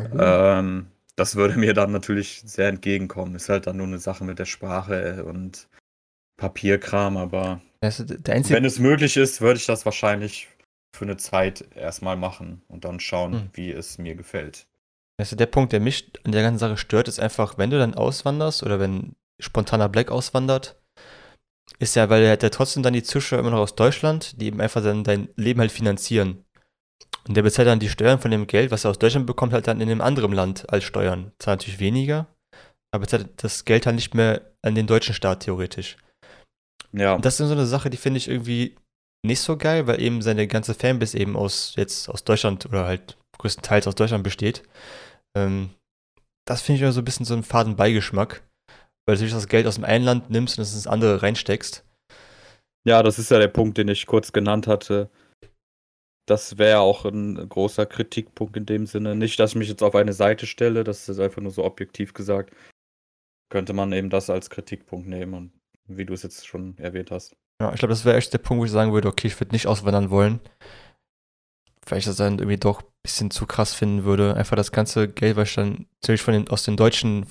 [0.00, 0.20] Mhm.
[0.20, 3.34] Ähm, das würde mir dann natürlich sehr entgegenkommen.
[3.34, 5.68] Ist halt dann nur eine Sache mit der Sprache und
[6.36, 10.48] Papierkram, aber du, der einzige, wenn es möglich ist, würde ich das wahrscheinlich
[10.96, 13.50] für eine Zeit erstmal machen und dann schauen, Hm.
[13.54, 14.66] wie es mir gefällt.
[15.20, 17.78] weißt du, der Punkt, der mich an der ganzen Sache stört, ist einfach, wenn du
[17.78, 20.76] dann auswanderst oder wenn spontaner Black auswandert,
[21.78, 24.46] ist ja, weil er hat ja trotzdem dann die Zuschauer immer noch aus Deutschland, die
[24.46, 26.44] eben einfach dann dein Leben halt finanzieren.
[27.28, 29.66] Und der bezahlt dann die Steuern von dem Geld, was er aus Deutschland bekommt, halt
[29.68, 31.32] dann in einem anderen Land als Steuern.
[31.38, 32.26] Zahlt natürlich weniger,
[32.92, 35.96] aber bezahlt das Geld halt nicht mehr an den deutschen Staat theoretisch.
[36.92, 38.74] Ja, Und das ist so eine Sache, die finde ich irgendwie
[39.22, 43.18] nicht so geil, weil eben seine ganze Fanbase eben aus jetzt aus Deutschland oder halt
[43.38, 44.62] größtenteils aus Deutschland besteht.
[45.36, 45.70] Ähm,
[46.46, 48.42] das finde ich immer so ein bisschen so einen faden Beigeschmack,
[49.06, 51.84] weil du das Geld aus dem einen Land nimmst und es ins andere reinsteckst.
[52.84, 55.10] Ja, das ist ja der Punkt, den ich kurz genannt hatte.
[56.26, 59.14] Das wäre auch ein großer Kritikpunkt in dem Sinne.
[59.16, 62.14] Nicht, dass ich mich jetzt auf eine Seite stelle, das ist einfach nur so objektiv
[62.14, 62.54] gesagt.
[63.50, 65.52] Könnte man eben das als Kritikpunkt nehmen und
[65.88, 67.36] wie du es jetzt schon erwähnt hast.
[67.60, 69.52] Ja, ich glaube, das wäre echt der Punkt, wo ich sagen würde, okay, ich würde
[69.52, 70.40] nicht auswandern wollen.
[71.86, 74.36] Weil ich das dann irgendwie doch bisschen zu krass finden würde.
[74.36, 77.26] Einfach das ganze Geld, was ich dann natürlich von den, aus den Deutschen,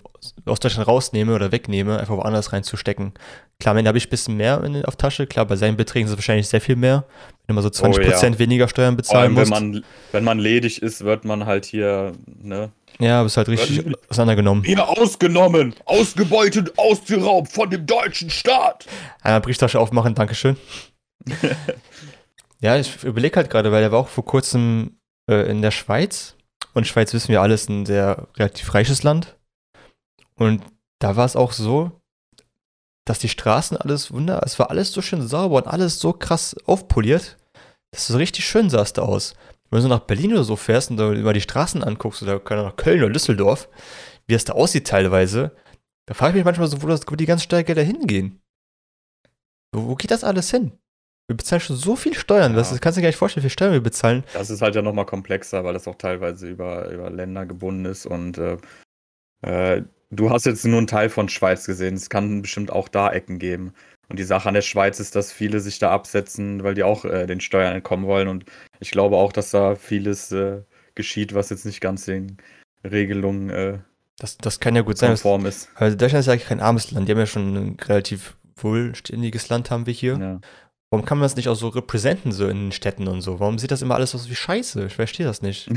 [0.46, 3.14] aus Deutschland rausnehme oder wegnehme, einfach woanders reinzustecken.
[3.60, 5.28] Klar, am Ende habe ich ein bisschen mehr in, auf Tasche.
[5.28, 7.06] Klar, bei seinen Beträgen ist es wahrscheinlich sehr viel mehr.
[7.46, 11.26] Wenn mal so 20% weniger Steuern bezahlen allem, wenn man, wenn man ledig ist, wird
[11.26, 12.72] man halt hier, ne?
[13.00, 14.64] ja, bist halt richtig Wird- auseinandergenommen.
[14.64, 18.86] Hier ausgenommen, ausgebeutet, ausgeraubt von dem deutschen Staat.
[19.22, 20.58] Einmal Brieftasche aufmachen, Dankeschön.
[22.60, 24.99] ja, ich überlege halt gerade, weil er war auch vor kurzem
[25.30, 26.36] äh, in der Schweiz.
[26.74, 29.38] Und Schweiz wissen wir alles ein sehr relativ reiches Land.
[30.36, 30.64] Und
[31.00, 31.92] da war es auch so,
[33.06, 36.56] dass die Straßen alles wunder, es war alles so schön sauber und alles so krass
[36.66, 37.38] aufpoliert,
[37.92, 39.34] dass so richtig schön sahst da aus.
[39.72, 42.76] Wenn du nach Berlin oder so fährst und da mal die Straßen anguckst oder nach
[42.76, 43.70] Köln oder Düsseldorf,
[44.28, 45.56] wie es da aussieht teilweise,
[46.06, 48.42] da frage ich mich manchmal so, wo, das, wo die ganzen Steuergelder hingehen.
[49.72, 50.72] Wo, wo geht das alles hin?
[51.30, 52.58] Wir bezahlen schon so viel Steuern, Ja.
[52.58, 54.24] das, das kannst du dir gar nicht vorstellen, wie viel Steuern wir bezahlen.
[54.34, 58.08] Das ist halt ja nochmal komplexer, weil das auch teilweise über, über Länder gebunden ist
[58.08, 58.58] und äh,
[59.42, 61.94] äh, du hast jetzt nur einen Teil von Schweiz gesehen.
[61.94, 63.74] Es kann bestimmt auch da Ecken geben.
[64.08, 67.06] Und die Sache an der Schweiz ist, dass viele sich da absetzen, weil die auch
[67.06, 68.28] äh, den Steuern entkommen wollen.
[68.28, 68.44] Und
[68.80, 70.64] ich glaube auch, dass da vieles äh,
[70.96, 72.38] geschieht, was jetzt nicht ganz den
[72.84, 73.78] Regelungen äh,
[74.18, 75.12] Das, das kann ja gut sein.
[75.14, 75.70] ist.
[75.76, 79.48] Also Deutschland ist ja eigentlich kein armes Land, die haben ja schon ein relativ wohlständiges
[79.50, 80.18] Land, haben wir hier.
[80.18, 80.40] Ja.
[80.92, 83.40] Warum kann man das nicht auch so repräsentieren, so in den Städten und so?
[83.40, 84.86] Warum sieht das immer alles aus wie Scheiße?
[84.88, 85.70] Ich verstehe das nicht.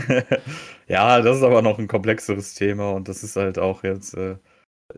[0.89, 4.37] ja, das ist aber noch ein komplexeres Thema und das ist halt auch jetzt, äh,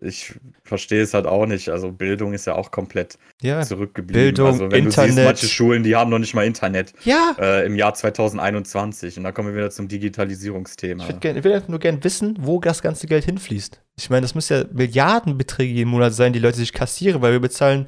[0.01, 1.69] ich verstehe es halt auch nicht.
[1.69, 3.63] Also Bildung ist ja auch komplett Ja.
[3.63, 4.23] zurückgeblieben.
[4.23, 5.25] Bildung, also wenn du siehst, Internet.
[5.25, 7.35] manche Schulen, die haben noch nicht mal Internet Ja!
[7.41, 11.09] äh, im Jahr 2021 und da kommen wir wieder zum Digitalisierungsthema.
[11.09, 13.81] Ich, gern, ich will einfach nur gerne wissen, wo das ganze Geld hinfließt.
[13.99, 17.41] Ich meine, das muss ja Milliardenbeträge jeden Monat sein, die Leute sich kassieren, weil wir
[17.41, 17.87] bezahlen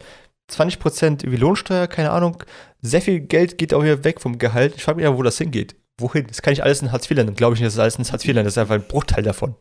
[0.51, 2.43] 20% irgendwie Lohnsteuer, keine Ahnung.
[2.83, 4.75] Sehr viel Geld geht auch hier weg vom Gehalt.
[4.77, 5.77] Ich frage mich ja, wo das hingeht.
[5.99, 6.27] Wohin?
[6.27, 7.35] Das kann nicht alles in Hartz-IV-Ländern.
[7.37, 8.57] Glaube ich nicht, dass das alles in Hartz-IV-Ländern ist.
[8.57, 9.55] Das ist einfach ein Bruchteil davon.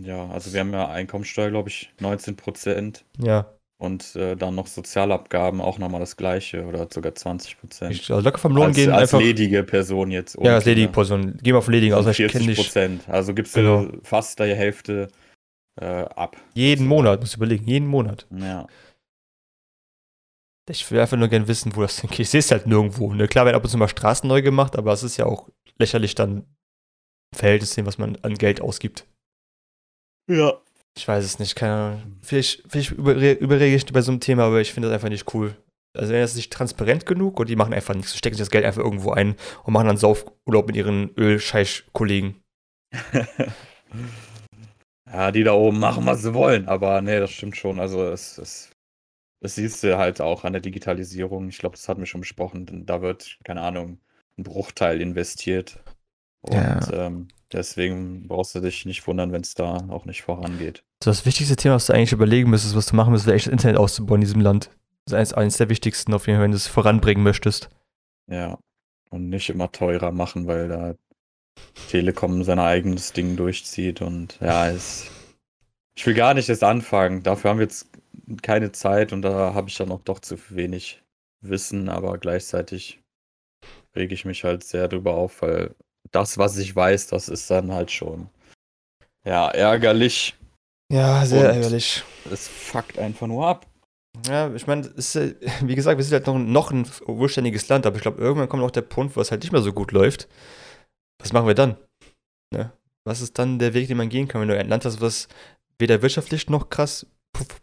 [0.00, 3.46] Ja, also wir haben ja Einkommensteuer, glaube ich, 19 Prozent Ja.
[3.78, 7.92] und äh, dann noch Sozialabgaben auch nochmal das gleiche oder sogar 20 Prozent.
[7.94, 9.24] Ich, also locker vom Lohn Als, gehen als einfach.
[9.24, 10.36] ledige Person jetzt.
[10.42, 10.94] Ja, als ledige Kinder.
[10.94, 11.38] Person.
[11.42, 12.56] Geh mal auf ledigen aus, Von ich kenne 40 dich.
[12.58, 13.08] Prozent.
[13.08, 13.84] Also gibst Genau.
[13.84, 15.08] du fast die Hälfte
[15.80, 16.36] äh, ab.
[16.54, 18.26] Jeden Monat, musst du überlegen, jeden Monat.
[18.36, 18.66] Ja.
[20.70, 22.20] Ich will einfach nur gerne wissen, wo das hingeht.
[22.20, 23.12] Ich sehe es halt nirgendwo.
[23.12, 23.28] Ne?
[23.28, 25.48] Klar werden ab und zu mal Straßen neu gemacht, aber es ist ja auch
[25.78, 29.06] lächerlich dann im Verhältnis zu dem, was man an Geld ausgibt.
[30.30, 30.54] Ja.
[30.96, 32.18] Ich weiß es nicht, keine Ahnung.
[32.22, 35.34] Vielleicht, vielleicht überre überrege ich bei so einem Thema, aber ich finde das einfach nicht
[35.34, 35.56] cool.
[35.96, 38.64] Also wenn das nicht transparent genug und die machen einfach nichts, stecken sich das Geld
[38.64, 42.40] einfach irgendwo ein und machen dann Saufurlaub mit ihren Ölscheiß-Kollegen.
[45.12, 46.66] ja, die da oben machen, was sie wollen.
[46.68, 47.78] Aber nee, das stimmt schon.
[47.78, 48.70] Also es, es,
[49.44, 51.50] das siehst du halt auch an der Digitalisierung.
[51.50, 52.86] Ich glaube, das hatten wir schon besprochen.
[52.86, 53.98] Da wird, keine Ahnung,
[54.38, 55.80] ein Bruchteil investiert.
[56.40, 56.80] Und Ja.
[56.92, 60.82] ähm, deswegen brauchst du dich nicht wundern, wenn es da auch nicht vorangeht.
[61.02, 63.46] So das wichtigste Thema, was du eigentlich überlegen müsstest, was du machen müsstest, wäre echt
[63.46, 64.70] das Internet auszubauen in diesem Land.
[65.04, 67.68] Das ist eines, eines der wichtigsten, auf jeden Fall, wenn du es voranbringen möchtest.
[68.30, 68.58] Ja.
[69.10, 70.94] und nicht immer teurer machen, weil da
[71.90, 75.10] Telekom sein eigenes Ding durchzieht und ja, es.
[75.96, 77.22] Ich will gar nicht erst anfangen.
[77.22, 77.86] Dafür haben wir jetzt
[78.42, 81.02] keine Zeit und da habe ich dann auch doch zu wenig
[81.42, 83.00] Wissen, aber gleichzeitig
[83.96, 85.74] rege ich mich halt sehr drüber auf, weil
[86.10, 88.28] das, was ich weiß, das ist dann halt schon
[89.26, 90.36] ja ärgerlich.
[90.92, 92.02] Ja, sehr Und- ärgerlich.
[92.30, 93.66] Es fuckt einfach nur ab.
[94.28, 97.84] Ja, ich meine, es ist, wie gesagt, wir sind halt noch, noch ein wohlständiges Land,
[97.84, 99.92] aber ich glaube, irgendwann kommt auch der Punkt, wo es halt nicht mehr so gut
[99.92, 100.28] läuft.
[101.20, 101.76] Was machen wir dann?
[102.54, 102.72] Ne?
[103.04, 105.28] Was ist dann der Weg, den man gehen kann, wenn du ein Land hast, was
[105.78, 107.06] weder wirtschaftlich noch krass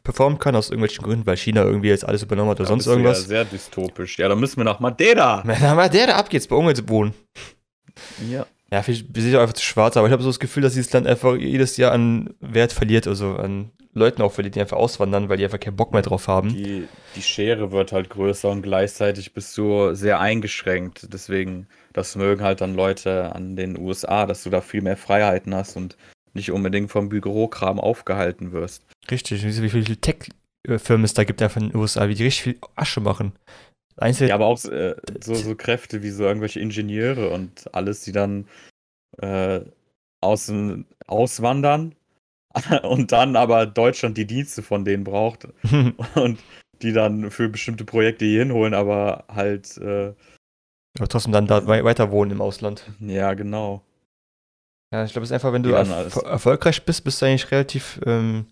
[0.03, 2.87] performen kann, aus irgendwelchen Gründen, weil China irgendwie jetzt alles übernommen hat oder Da sonst
[2.87, 3.21] irgendwas?
[3.21, 4.19] Ja sehr dystopisch.
[4.19, 5.43] Ja, dann müssen wir nach Madeira.
[5.45, 7.13] Na, mal der da ab geht's, bei Ungarn wohnen.
[8.29, 8.45] Ja.
[8.71, 10.73] Ja, vielleicht bin ich auch einfach zu schwarz, aber ich habe so das Gefühl, dass
[10.73, 14.77] dieses Land einfach jedes Jahr an Wert verliert, also an Leuten auch verliert, die einfach
[14.77, 16.49] auswandern, weil die einfach keinen Bock mehr drauf haben.
[16.49, 21.07] Die, die Schere wird halt größer und gleichzeitig bist du sehr eingeschränkt.
[21.11, 25.53] Deswegen, das mögen halt dann Leute an den USA, dass du da viel mehr Freiheiten
[25.53, 25.97] hast und
[26.33, 28.85] nicht unbedingt vom Bürokram aufgehalten wirst.
[29.09, 32.59] Richtig, wie viele Tech-Firmen es da gibt einfach in den USA, wie die richtig viel
[32.75, 33.33] Asche machen.
[33.97, 38.11] Einzel Ja, aber auch äh, so, so Kräfte wie so irgendwelche Ingenieure und alles, die
[38.11, 38.47] dann
[39.17, 39.61] äh,
[40.21, 41.95] außen, auswandern
[42.83, 45.47] und dann aber Deutschland die Dienste von denen braucht
[46.15, 46.39] und
[46.81, 50.13] die dann für bestimmte Projekte hier hinholen, aber halt, äh,
[50.97, 52.89] aber trotzdem dann da wei- weiter wohnen im Ausland.
[52.99, 53.83] ja, genau.
[54.93, 57.25] Ja, ich glaube, es ist einfach, wenn du Ja, erf das- erfolgreich bist, bist du
[57.25, 58.47] eigentlich relativ ähm,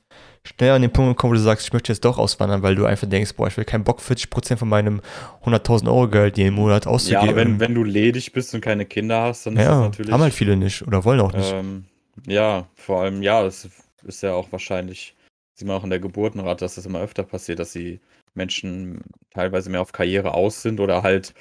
[0.46, 2.86] schnell an den Punkt gekommen, wo du sagst, ich möchte jetzt doch auswandern, weil du
[2.86, 5.02] einfach denkst, boah, ich will keinen Bock, 40% von meinem
[5.46, 7.22] 100.000 Euro Gehalt jeden Monat Ja, auszugeben.
[7.30, 10.12] aber wenn, wenn du ledig bist und keine Kinder hast, dann ist das ja natürlich.
[10.14, 11.52] haben halt viele nicht oder wollen auch nicht.
[11.52, 11.86] ähm,
[12.26, 13.68] ja, vor allem, ja, es
[14.04, 15.16] ist ja auch wahrscheinlich,
[15.56, 18.00] sieht man auch in der Geburtenrate, dass das immer öfter passiert, dass die
[18.34, 19.02] Menschen
[19.34, 21.34] teilweise mehr auf Karriere aus sind oder halt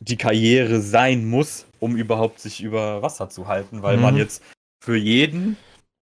[0.00, 4.02] die Karriere sein muss, um überhaupt sich über Wasser zu halten, weil Mhm.
[4.02, 4.42] man jetzt
[4.82, 5.56] für jeden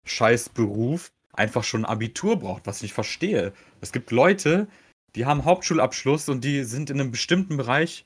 [0.04, 3.52] scheiß Beruf einfach schon ein Abitur braucht, was ich verstehe.
[3.80, 4.66] Es gibt Leute,
[5.14, 8.04] die haben Hauptschulabschluss und die sind in einem bestimmten Bereich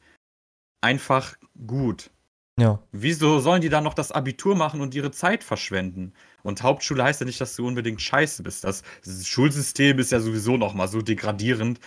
[0.80, 2.10] einfach gut.
[2.58, 2.78] Ja.
[2.92, 6.12] Wieso sollen die dann noch das Abitur machen und ihre Zeit verschwenden?
[6.42, 8.62] Und Hauptschule heißt ja nicht, dass du unbedingt scheiße bist.
[8.64, 11.80] Das, das Schulsystem ist ja sowieso noch mal so degradierend.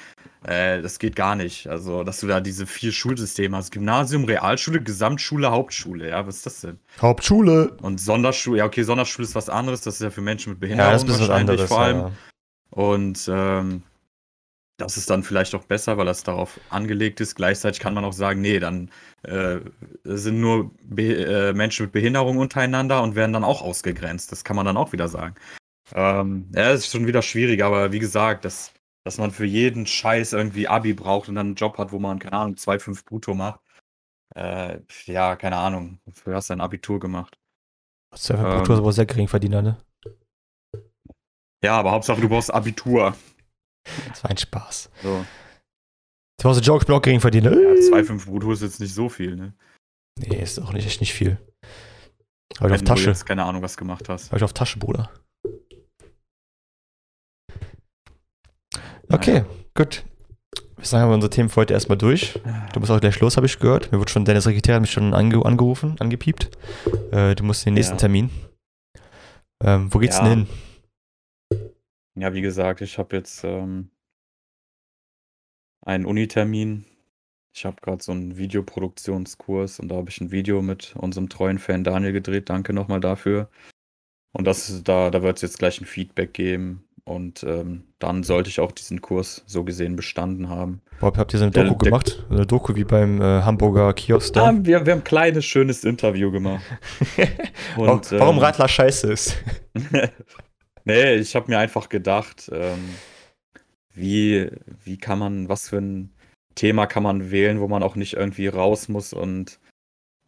[0.44, 1.68] Äh, das geht gar nicht.
[1.68, 3.72] Also, dass du da diese vier Schulsysteme hast.
[3.72, 6.10] Gymnasium, Realschule, Gesamtschule, Hauptschule.
[6.10, 6.80] Ja, was ist das denn?
[7.02, 7.78] Hauptschule.
[7.82, 9.82] Und Sonderschule, ja, okay, Sonderschule ist was anderes.
[9.82, 11.68] Das ist ja für Menschen mit Behinderung Ja, das ist wahrscheinlich anderes.
[11.70, 11.98] vor allem.
[11.98, 12.12] Ja.
[12.72, 13.84] Und ähm,
[14.80, 17.36] das ist dann vielleicht auch besser, weil das darauf angelegt ist.
[17.36, 18.90] Gleichzeitig kann man auch sagen, nee, dann
[19.24, 19.60] äh,
[20.06, 24.32] sind nur Be äh, Menschen mit Behinderung untereinander und werden dann auch ausgegrenzt.
[24.32, 25.36] Das kann man dann auch wieder sagen.
[25.94, 29.86] Ähm, ja, es ist schon wieder schwierig, aber wie gesagt, dass, dass man für jeden
[29.86, 33.34] Scheiß irgendwie Abi braucht und dann einen Job hat, wo man, keine Ahnung, 2,5 brutto
[33.34, 33.60] macht.
[34.36, 36.00] Äh, ja, keine Ahnung.
[36.06, 37.38] Dafür hast du ein Abitur gemacht.
[38.12, 38.58] Das ist ja für Ähm.
[38.58, 39.78] Brutto aber sehr Geringverdiener, ne?
[41.64, 43.16] Ja, aber Hauptsache du brauchst Abitur.
[44.10, 44.90] Das war ein Spaß.
[45.04, 45.26] So.
[46.38, 47.52] Das war so ein Joke, ich bin auch Geringverdiener.
[47.52, 49.54] Ja, 2,5 brutto ist jetzt nicht so viel, ne?
[50.20, 51.38] Nee, ist auch nicht, echt nicht viel.
[52.60, 53.10] Hab ich auf du Tasche.
[53.10, 54.32] jetzt keine Ahnung was gemacht hast.
[54.32, 55.10] Hab ich auf Tasche, Bruder.
[59.12, 59.44] Okay,
[59.76, 60.04] gut.
[60.78, 62.40] Wir sagen aber unsere Themen für heute erstmal durch.
[62.74, 63.92] Du musst auch gleich los, habe ich gehört.
[63.92, 66.52] Mir wurde schon, deine Sekretärin hat mich schon ange angerufen, angepiept.
[67.12, 68.00] Äh, du musst den nächsten Ja.
[68.00, 68.30] Termin.
[69.62, 70.24] Ähm, wo geht's Ja.
[70.30, 70.48] denn hin?
[72.20, 73.92] Ja, wie gesagt, ich habe jetzt ähm,
[75.82, 76.86] einen Unitermin.
[77.54, 81.60] Ich habe gerade so einen Videoproduktionskurs und da habe ich ein Video mit unserem treuen
[81.60, 82.50] Fan Daniel gedreht.
[82.50, 83.50] Danke nochmal dafür.
[84.34, 86.86] Und das da, da wird es jetzt gleich ein Feedback geben.
[87.06, 90.82] Und ähm, dann sollte ich auch diesen Kurs so gesehen bestanden haben.
[91.00, 92.28] Bob, habt ihr so eine Doku der- gemacht?
[92.30, 94.50] Eine Doku wie beim äh, Hamburger Kiosk da?
[94.50, 96.64] Ah, wir, wir haben ein kleines, schönes Interview gemacht.
[97.76, 99.38] warum Und, warum ähm, Radler scheiße ist.
[100.90, 102.96] nee, ich habe mir einfach gedacht, ähm,
[103.94, 104.50] wie,
[104.84, 106.10] wie kann man, was für ein
[106.56, 109.60] Thema kann man wählen, wo man auch nicht irgendwie raus muss und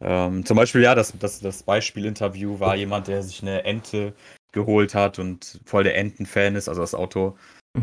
[0.00, 4.14] ähm, zum Beispiel, ja, das, das, das Beispielinterview war jemand, der sich eine Ente
[4.52, 7.36] geholt hat und voll der Enten-Fan ist, also das Auto.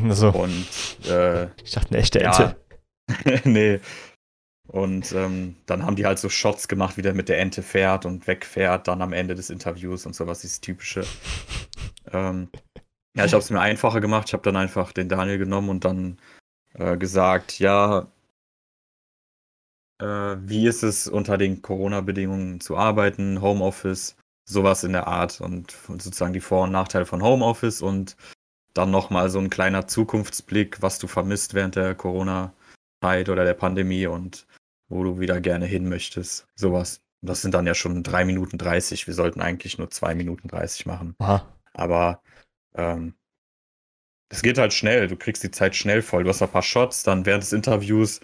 [0.10, 0.68] So, Und
[1.10, 2.56] äh, ich dachte, eine echte ja.
[3.08, 3.42] Ente.
[3.50, 3.80] nee.
[4.68, 8.06] Und ähm, dann haben die halt so Shots gemacht, wie der mit der Ente fährt
[8.06, 11.06] und wegfährt, dann am Ende des Interviews und sowas, dieses typische.
[12.14, 12.50] ähm,
[13.20, 14.28] ja, ich habe es mir einfacher gemacht.
[14.28, 16.18] Ich habe dann einfach den Daniel genommen und dann
[16.74, 18.08] äh, gesagt, ja,
[20.02, 20.06] äh,
[20.40, 24.16] wie ist es unter den Corona-Bedingungen zu arbeiten, Homeoffice,
[24.46, 28.16] sowas in der Art und sozusagen die Vor- und Nachteile von Homeoffice und
[28.74, 32.54] dann nochmal so ein kleiner Zukunftsblick, was du vermisst während der Corona-
[33.02, 34.46] Zeit oder der Pandemie und
[34.90, 36.48] wo du wieder gerne hin möchtest.
[36.56, 37.02] Sowas.
[37.22, 39.08] Das sind dann ja schon 3 Minuten 30.
[39.08, 41.16] Wir sollten eigentlich nur 2 Minuten 30 machen.
[41.20, 41.46] Aha.
[41.74, 42.22] Aber
[42.76, 43.14] ähm,
[44.30, 45.08] das geht halt schnell.
[45.08, 46.24] Du kriegst die Zeit schnell voll.
[46.24, 48.22] Du hast ein paar Shots, dann während des Interviews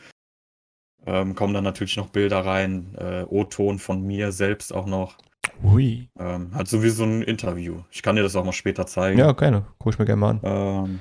[1.06, 5.18] ähm, kommen dann natürlich noch Bilder rein, äh, O-Ton von mir selbst auch noch.
[5.64, 6.10] Ui.
[6.18, 7.82] Ähm, halt so wie so ein Interview.
[7.92, 9.20] Ich kann dir das auch mal später zeigen.
[9.20, 9.66] Ja, gerne.
[9.80, 10.40] Guck ich mir gerne mal an.
[10.44, 11.00] Ähm,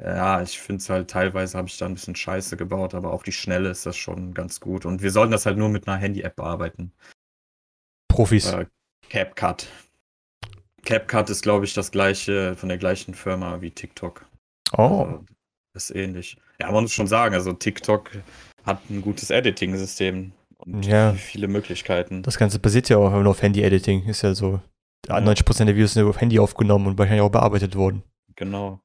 [0.00, 3.22] ja, ich finde es halt, teilweise habe ich da ein bisschen Scheiße gebaut, aber auf
[3.22, 4.86] die Schnelle ist das schon ganz gut.
[4.86, 6.92] Und wir sollten das halt nur mit einer Handy-App bearbeiten.
[8.08, 8.52] Profis.
[8.52, 8.66] Äh,
[9.08, 9.68] CapCut.
[10.84, 14.26] CapCut ist, glaube ich, das gleiche, von der gleichen Firma wie TikTok.
[14.76, 15.04] oh.
[15.04, 15.24] Also,
[15.74, 16.36] ist ähnlich.
[16.60, 18.10] Ja, man muss schon sagen, also TikTok
[18.64, 21.14] hat ein gutes Editing-System und Ja.
[21.14, 22.22] viele Möglichkeiten.
[22.22, 24.04] Das Ganze basiert ja auch nur auf Handy-Editing.
[24.06, 24.60] Ist ja so.
[25.08, 28.02] 90% der Videos sind auf Handy aufgenommen und wahrscheinlich auch bearbeitet worden.
[28.36, 28.80] Genau.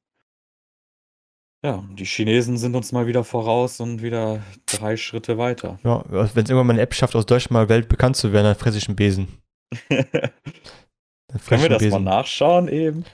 [1.64, 5.78] Ja, die Chinesen sind uns mal wieder voraus und wieder drei Schritte weiter.
[5.84, 8.54] Ja, wenn es irgendwann mal eine App schafft, aus Deutschland mal weltbekannt zu werden, dann
[8.56, 9.28] fresse ich einen Besen.
[11.46, 13.04] Können wir das mal nachschauen eben?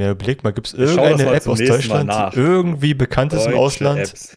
[0.00, 3.58] Ja, überleg mal, gibt es irgendeine App aus Deutschland, die irgendwie bekannt ist im Deutsche
[3.58, 4.00] Ausland?
[4.00, 4.36] Apps.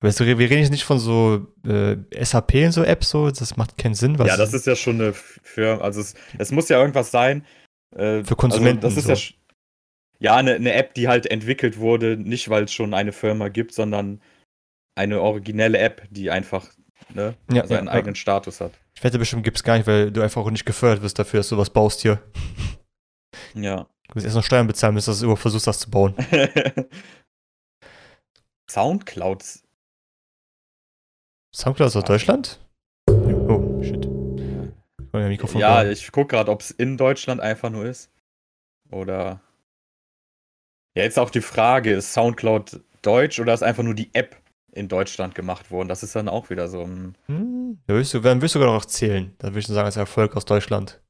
[0.00, 3.56] Weißt du, wir reden jetzt nicht von so äh, SAP und so Apps, so, das
[3.56, 4.18] macht keinen Sinn.
[4.18, 7.44] Was Ja, das ist ja schon eine Firma, also es, es muss ja irgendwas sein.
[7.96, 9.34] äh, Für Konsumenten Also das ist so.
[10.20, 13.48] ja, ja eine, eine App, die halt entwickelt wurde, nicht weil es schon eine Firma
[13.48, 14.22] gibt, sondern
[14.94, 16.70] eine originelle App, die einfach
[17.14, 17.92] ne, Ja, also ja, einen ja.
[17.94, 18.72] eigenen Status hat.
[18.94, 21.40] Ich wette, bestimmt gibt es gar nicht, weil du einfach auch nicht gefördert wirst dafür,
[21.40, 22.20] dass du was baust hier.
[23.54, 23.86] Ja.
[24.08, 26.14] Du musst erst noch Steuern bezahlen, bis du überhaupt versuchst, das zu bauen.
[28.70, 29.44] Soundcloud.
[31.54, 32.02] Soundcloud aus Ah.
[32.02, 32.60] Deutschland?
[33.08, 34.06] Oh, shit.
[34.06, 35.90] Ich ja bauen.
[35.90, 38.10] ich gucke gerade, ob es in Deutschland einfach nur ist.
[38.90, 39.40] Oder.
[40.96, 44.36] Ja, jetzt auch die Frage, ist Soundcloud deutsch oder ist einfach nur die App
[44.78, 45.88] in Deutschland gemacht worden?
[45.88, 47.16] Das ist dann auch wieder so ein.
[47.26, 49.34] Hm, da willst du, dann willst du sogar noch zählen.
[49.38, 51.02] Dann würde ich sagen, als Erfolg aus Deutschland.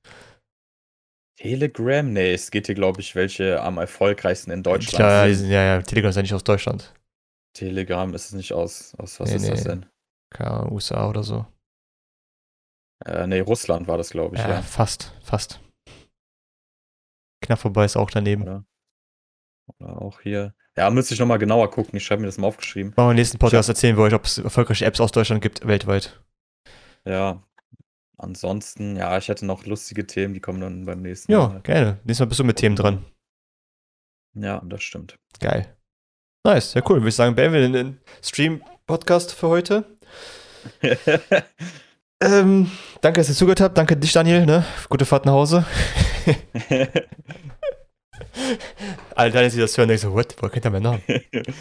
[1.37, 2.13] Telegram?
[2.13, 5.51] Nee, es geht hier, glaube ich, welche am erfolgreichsten in Deutschland Klar, sind.
[5.51, 6.93] ja, ja, Telegram ist ja nicht aus Deutschland.
[7.55, 8.95] Telegram ist es nicht aus.
[8.97, 9.71] Aus was Nee, ist das nee.
[9.71, 9.87] denn?
[10.31, 11.47] Keine USA oder so.
[13.05, 14.63] Äh, nee, Russland war das, glaube ich, Ja, ja.
[14.63, 15.61] fast, fast.
[17.41, 18.43] Knapp vorbei ist auch daneben.
[18.43, 18.65] Oder?
[19.79, 20.55] Oder auch hier.
[20.79, 21.97] Ja, müsste ich nochmal genauer gucken.
[21.97, 22.93] Ich habe mir das mal aufgeschrieben.
[22.97, 25.67] Machen wir im nächsten Podcast erzählen wir euch, ob es erfolgreiche Apps aus Deutschland gibt,
[25.67, 26.21] weltweit.
[27.05, 27.43] Ja.
[28.17, 31.61] Ansonsten, ja, ich hätte noch lustige Themen, die kommen dann beim nächsten Ja, Mal.
[31.63, 31.99] gerne.
[32.05, 33.05] Nächstes Mal bist du mit Themen dran.
[34.35, 35.19] Ja, das stimmt.
[35.41, 35.77] Geil.
[36.45, 36.99] Nice, ja cool.
[36.99, 39.85] Würde ich sagen, beenden wir den- den Stream-Podcast für heute.
[42.21, 42.69] Ähm,
[43.01, 43.79] danke, dass ihr zugehört habt.
[43.79, 44.45] Danke dich, Daniel.
[44.45, 44.65] Ne?
[44.89, 45.65] Gute Fahrt nach Hause.
[49.15, 50.37] Alle das hören, denken so, what?
[50.39, 51.03] Woher kennt er meinen Namen?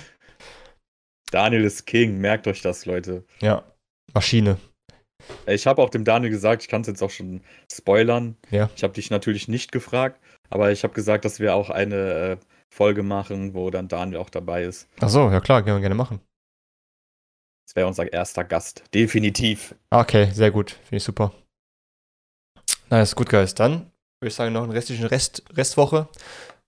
[1.31, 3.25] Daniel ist King, merkt euch das, Leute.
[3.41, 3.63] Ja,
[4.13, 4.57] Maschine.
[5.45, 7.41] Ich habe auch dem Daniel gesagt, ich kann es jetzt auch schon
[7.71, 8.37] spoilern.
[8.49, 8.69] Ja.
[8.75, 12.37] Ich habe dich natürlich nicht gefragt, aber ich habe gesagt, dass wir auch eine äh,
[12.73, 14.87] Folge machen, wo dann Daniel auch dabei ist.
[14.99, 16.21] Ach so, ja klar, können wir gerne machen.
[17.67, 18.83] Das wäre unser erster Gast.
[18.93, 19.75] Definitiv.
[19.89, 20.71] Okay, sehr gut.
[20.71, 21.33] Finde ich super.
[22.89, 23.53] Nice, gut, Guys.
[23.53, 26.07] Dann würde ich sagen, noch einen restlichen Rest, Restwoche.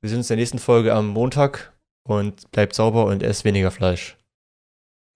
[0.02, 1.74] Wir sehen uns in der nächsten Folge am Montag
[2.08, 4.18] und bleibt sauber und esst weniger Fleisch.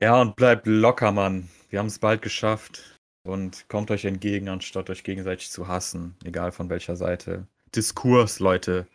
[0.01, 1.49] Ja, und bleibt locker, Mann.
[1.69, 2.81] Wir haben es bald geschafft.
[3.25, 6.15] Und kommt euch entgegen, anstatt euch gegenseitig zu hassen.
[6.25, 7.47] Egal von welcher Seite.
[7.73, 8.85] Diskurs, Leute.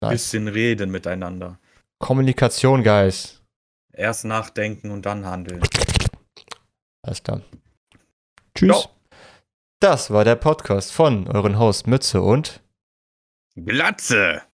[0.00, 0.12] Nice.
[0.12, 1.58] Bisschen reden miteinander.
[2.00, 3.40] Kommunikation, Guys.
[3.92, 5.62] Erst nachdenken und dann handeln.
[7.02, 7.40] Alles klar.
[8.54, 8.68] Tschüss.
[8.68, 8.90] Ja.
[9.80, 12.60] Das war der Podcast von euren Host Mütze und
[13.66, 14.40] Glatze!